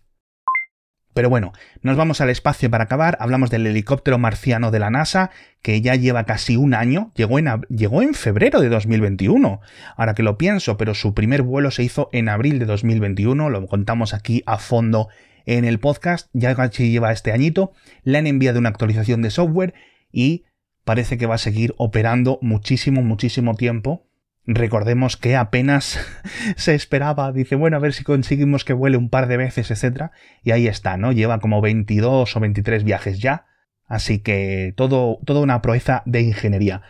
Pero 1.15 1.29
bueno, 1.29 1.53
nos 1.81 1.95
vamos 1.95 2.19
al 2.19 2.29
espacio 2.29 2.69
para 2.69 2.83
acabar. 2.83 3.17
Hablamos 3.21 3.49
del 3.49 3.65
helicóptero 3.65 4.17
marciano 4.17 4.69
de 4.69 4.79
la 4.79 4.89
NASA, 4.89 5.31
que 5.61 5.79
ya 5.79 5.95
lleva 5.95 6.25
casi 6.25 6.57
un 6.57 6.73
año. 6.73 7.13
Llegó 7.15 7.39
en, 7.39 7.45
llegó 7.69 8.01
en 8.01 8.13
febrero 8.13 8.59
de 8.59 8.67
2021. 8.67 9.61
Ahora 9.95 10.13
que 10.13 10.23
lo 10.23 10.37
pienso, 10.37 10.75
pero 10.75 10.93
su 10.93 11.13
primer 11.13 11.41
vuelo 11.41 11.71
se 11.71 11.83
hizo 11.83 12.09
en 12.11 12.27
abril 12.27 12.59
de 12.59 12.65
2021. 12.65 13.49
Lo 13.49 13.65
contamos 13.65 14.13
aquí 14.13 14.43
a 14.45 14.57
fondo 14.57 15.07
en 15.45 15.63
el 15.63 15.79
podcast. 15.79 16.27
Ya 16.33 16.53
casi 16.53 16.91
lleva 16.91 17.13
este 17.13 17.31
añito. 17.31 17.71
Le 18.03 18.17
han 18.17 18.27
enviado 18.27 18.59
una 18.59 18.67
actualización 18.67 19.21
de 19.21 19.29
software 19.29 19.73
y 20.11 20.43
parece 20.83 21.17
que 21.17 21.27
va 21.27 21.35
a 21.35 21.37
seguir 21.37 21.73
operando 21.77 22.39
muchísimo, 22.41 23.01
muchísimo 23.01 23.55
tiempo 23.55 24.05
Recordemos 24.47 25.17
que 25.17 25.35
apenas 25.35 25.99
se 26.55 26.75
esperaba, 26.75 27.31
dice, 27.31 27.55
bueno, 27.55 27.77
a 27.77 27.79
ver 27.79 27.93
si 27.93 28.03
conseguimos 28.03 28.63
que 28.63 28.73
vuele 28.73 28.97
un 28.97 29.09
par 29.09 29.27
de 29.27 29.37
veces, 29.37 29.71
etc. 29.71 30.11
Y 30.43 30.51
ahí 30.51 30.67
está, 30.67 30.97
¿no? 30.97 31.11
Lleva 31.11 31.39
como 31.39 31.61
22 31.61 32.35
o 32.35 32.39
23 32.39 32.83
viajes 32.83 33.19
ya. 33.19 33.47
Así 33.87 34.19
que 34.19 34.73
todo, 34.75 35.19
toda 35.25 35.41
una 35.41 35.61
proeza 35.61 36.03
de 36.05 36.21
ingeniería. 36.21 36.81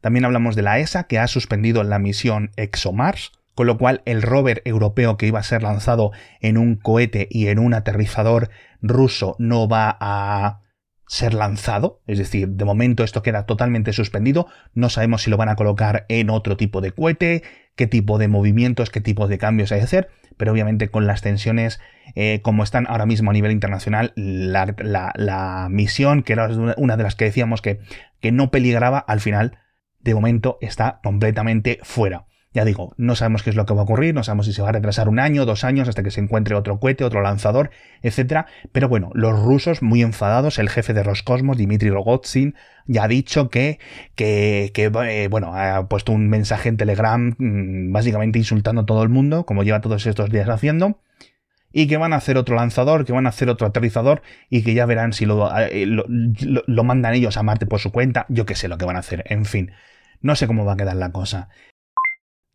También 0.00 0.24
hablamos 0.24 0.56
de 0.56 0.62
la 0.62 0.78
ESA, 0.78 1.04
que 1.04 1.18
ha 1.18 1.28
suspendido 1.28 1.84
la 1.84 2.00
misión 2.00 2.50
ExoMars, 2.56 3.32
con 3.54 3.66
lo 3.66 3.78
cual 3.78 4.02
el 4.04 4.22
rover 4.22 4.62
europeo 4.64 5.16
que 5.16 5.26
iba 5.26 5.38
a 5.38 5.44
ser 5.44 5.62
lanzado 5.62 6.10
en 6.40 6.58
un 6.58 6.76
cohete 6.76 7.28
y 7.30 7.48
en 7.48 7.58
un 7.58 7.74
aterrizador 7.74 8.50
ruso 8.80 9.36
no 9.38 9.68
va 9.68 9.96
a 10.00 10.61
ser 11.12 11.34
lanzado, 11.34 12.00
es 12.06 12.16
decir, 12.16 12.48
de 12.48 12.64
momento 12.64 13.04
esto 13.04 13.22
queda 13.22 13.44
totalmente 13.44 13.92
suspendido, 13.92 14.46
no 14.72 14.88
sabemos 14.88 15.20
si 15.20 15.28
lo 15.28 15.36
van 15.36 15.50
a 15.50 15.56
colocar 15.56 16.06
en 16.08 16.30
otro 16.30 16.56
tipo 16.56 16.80
de 16.80 16.92
cohete, 16.92 17.42
qué 17.76 17.86
tipo 17.86 18.16
de 18.16 18.28
movimientos, 18.28 18.88
qué 18.88 19.02
tipo 19.02 19.28
de 19.28 19.36
cambios 19.36 19.70
hay 19.72 19.80
que 19.80 19.84
hacer, 19.84 20.08
pero 20.38 20.52
obviamente 20.52 20.88
con 20.88 21.06
las 21.06 21.20
tensiones 21.20 21.80
eh, 22.14 22.40
como 22.42 22.62
están 22.62 22.86
ahora 22.88 23.04
mismo 23.04 23.28
a 23.28 23.34
nivel 23.34 23.52
internacional, 23.52 24.14
la, 24.16 25.68
misión, 25.70 26.22
que 26.22 26.32
era 26.32 26.48
una 26.78 26.96
de 26.96 27.02
las 27.02 27.14
que 27.14 27.26
decíamos 27.26 27.60
que, 27.60 27.80
que 28.20 28.32
no 28.32 28.50
peligraba, 28.50 28.98
al 28.98 29.20
final, 29.20 29.58
de 30.00 30.14
momento 30.14 30.56
está 30.62 31.00
completamente 31.04 31.78
fuera. 31.82 32.24
Ya 32.54 32.66
digo, 32.66 32.92
no 32.98 33.16
sabemos 33.16 33.42
qué 33.42 33.50
es 33.50 33.56
lo 33.56 33.64
que 33.64 33.72
va 33.72 33.80
a 33.80 33.84
ocurrir, 33.84 34.14
no 34.14 34.22
sabemos 34.22 34.44
si 34.46 34.52
se 34.52 34.60
va 34.60 34.68
a 34.68 34.72
retrasar 34.72 35.08
un 35.08 35.18
año, 35.18 35.46
dos 35.46 35.64
años, 35.64 35.88
hasta 35.88 36.02
que 36.02 36.10
se 36.10 36.20
encuentre 36.20 36.54
otro 36.54 36.78
cohete, 36.78 37.02
otro 37.02 37.22
lanzador, 37.22 37.70
etc. 38.02 38.46
Pero 38.72 38.88
bueno, 38.88 39.10
los 39.14 39.40
rusos, 39.40 39.80
muy 39.80 40.02
enfadados, 40.02 40.58
el 40.58 40.68
jefe 40.68 40.92
de 40.92 41.02
Roscosmos, 41.02 41.56
Dmitry 41.56 41.88
Rogozin, 41.88 42.54
ya 42.86 43.04
ha 43.04 43.08
dicho 43.08 43.48
que, 43.48 43.78
que, 44.14 44.70
eh, 44.74 45.28
bueno, 45.30 45.54
ha 45.54 45.88
puesto 45.88 46.12
un 46.12 46.28
mensaje 46.28 46.68
en 46.68 46.76
Telegram, 46.76 47.34
mm, 47.38 47.92
básicamente 47.92 48.38
insultando 48.38 48.82
a 48.82 48.86
todo 48.86 49.02
el 49.02 49.08
mundo, 49.08 49.46
como 49.46 49.62
lleva 49.62 49.80
todos 49.80 50.06
estos 50.06 50.30
días 50.30 50.48
haciendo 50.48 51.00
y 51.72 51.86
que 51.86 51.96
van 51.96 52.12
a 52.12 52.16
hacer 52.16 52.36
otro 52.36 52.56
lanzador, 52.56 53.04
que 53.04 53.12
van 53.12 53.26
a 53.26 53.30
hacer 53.30 53.48
otro 53.48 53.66
aterrizador 53.66 54.22
y 54.50 54.62
que 54.62 54.74
ya 54.74 54.86
verán 54.86 55.12
si 55.14 55.24
lo, 55.24 55.50
eh, 55.58 55.86
lo, 55.86 56.04
lo, 56.66 56.84
mandan 56.84 57.14
ellos 57.14 57.36
a 57.38 57.42
Marte 57.42 57.66
por 57.66 57.80
su 57.80 57.92
cuenta, 57.92 58.26
yo 58.28 58.44
qué 58.44 58.54
sé 58.54 58.68
lo 58.68 58.78
que 58.78 58.84
van 58.84 58.96
a 58.96 58.98
hacer, 58.98 59.24
en 59.28 59.46
fin, 59.46 59.72
no 60.20 60.36
sé 60.36 60.46
cómo 60.46 60.64
va 60.64 60.74
a 60.74 60.76
quedar 60.76 60.96
la 60.96 61.12
cosa. 61.12 61.48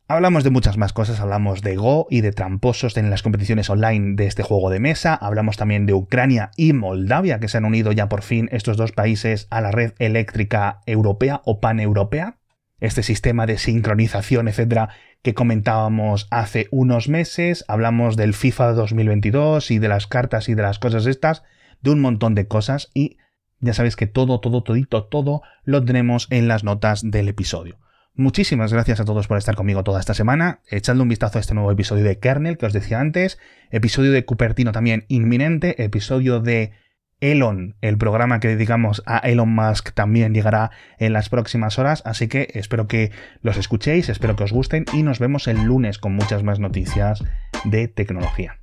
Hablamos 0.09 0.45
de 0.45 0.51
muchas 0.51 0.77
más 0.77 0.93
cosas, 0.93 1.19
hablamos 1.19 1.61
de 1.61 1.75
Go 1.75 2.07
y 2.09 2.21
de 2.21 2.31
tramposos 2.31 2.95
en 2.95 3.09
las 3.09 3.23
competiciones 3.23 3.69
online 3.69 4.15
de 4.15 4.25
este 4.25 4.41
juego 4.41 4.69
de 4.69 4.79
mesa, 4.79 5.13
hablamos 5.13 5.57
también 5.57 5.85
de 5.85 5.93
Ucrania 5.93 6.51
y 6.55 6.71
Moldavia, 6.71 7.41
que 7.41 7.49
se 7.49 7.57
han 7.57 7.65
unido 7.65 7.91
ya 7.91 8.07
por 8.07 8.21
fin 8.21 8.47
estos 8.53 8.77
dos 8.77 8.93
países 8.93 9.47
a 9.49 9.59
la 9.59 9.71
red 9.71 9.95
eléctrica 9.99 10.79
europea 10.85 11.41
o 11.43 11.59
paneuropea, 11.59 12.37
este 12.79 13.03
sistema 13.03 13.45
de 13.47 13.57
sincronización, 13.57 14.47
etcétera, 14.47 14.91
que 15.23 15.33
comentábamos 15.33 16.29
hace 16.31 16.69
unos 16.71 17.09
meses, 17.09 17.65
hablamos 17.67 18.15
del 18.15 18.33
FIFA 18.33 18.71
2022 18.75 19.71
y 19.71 19.79
de 19.79 19.89
las 19.89 20.07
cartas 20.07 20.47
y 20.47 20.55
de 20.55 20.61
las 20.61 20.79
cosas 20.79 21.05
estas, 21.05 21.43
de 21.81 21.91
un 21.91 21.99
montón 21.99 22.33
de 22.33 22.47
cosas 22.47 22.91
y 22.93 23.17
ya 23.59 23.73
sabéis 23.73 23.97
que 23.97 24.07
todo, 24.07 24.39
todo, 24.39 24.63
todito, 24.63 25.03
todo 25.03 25.41
lo 25.65 25.83
tenemos 25.83 26.27
en 26.29 26.47
las 26.47 26.63
notas 26.63 27.01
del 27.03 27.27
episodio. 27.27 27.77
Muchísimas 28.19 28.73
gracias 28.73 28.99
a 28.99 29.05
todos 29.05 29.27
por 29.27 29.37
estar 29.37 29.53
conmigo 29.53 29.83
toda 29.83 29.99
esta 29.99 30.15
semana. 30.15 30.61
Echadle 30.71 31.03
un 31.03 31.09
vistazo 31.09 31.37
a 31.37 31.41
este 31.41 31.53
nuevo 31.53 31.71
episodio 31.71 32.03
de 32.03 32.17
Kernel 32.17 32.57
que 32.57 32.65
os 32.65 32.73
decía 32.73 32.99
antes. 32.99 33.37
Episodio 33.69 34.11
de 34.11 34.25
Cupertino 34.25 34.71
también 34.71 35.05
inminente. 35.07 35.83
Episodio 35.83 36.39
de 36.39 36.71
Elon, 37.19 37.75
el 37.81 37.99
programa 37.99 38.39
que 38.39 38.47
dedicamos 38.47 39.03
a 39.05 39.19
Elon 39.19 39.53
Musk 39.53 39.91
también 39.93 40.33
llegará 40.33 40.71
en 40.97 41.13
las 41.13 41.29
próximas 41.29 41.77
horas, 41.77 42.01
así 42.05 42.27
que 42.27 42.47
espero 42.55 42.87
que 42.87 43.11
los 43.41 43.57
escuchéis, 43.57 44.09
espero 44.09 44.35
que 44.35 44.45
os 44.45 44.51
gusten 44.51 44.85
y 44.93 45.03
nos 45.03 45.19
vemos 45.19 45.47
el 45.47 45.63
lunes 45.63 45.99
con 45.99 46.13
muchas 46.13 46.41
más 46.41 46.59
noticias 46.59 47.23
de 47.65 47.87
tecnología. 47.87 48.59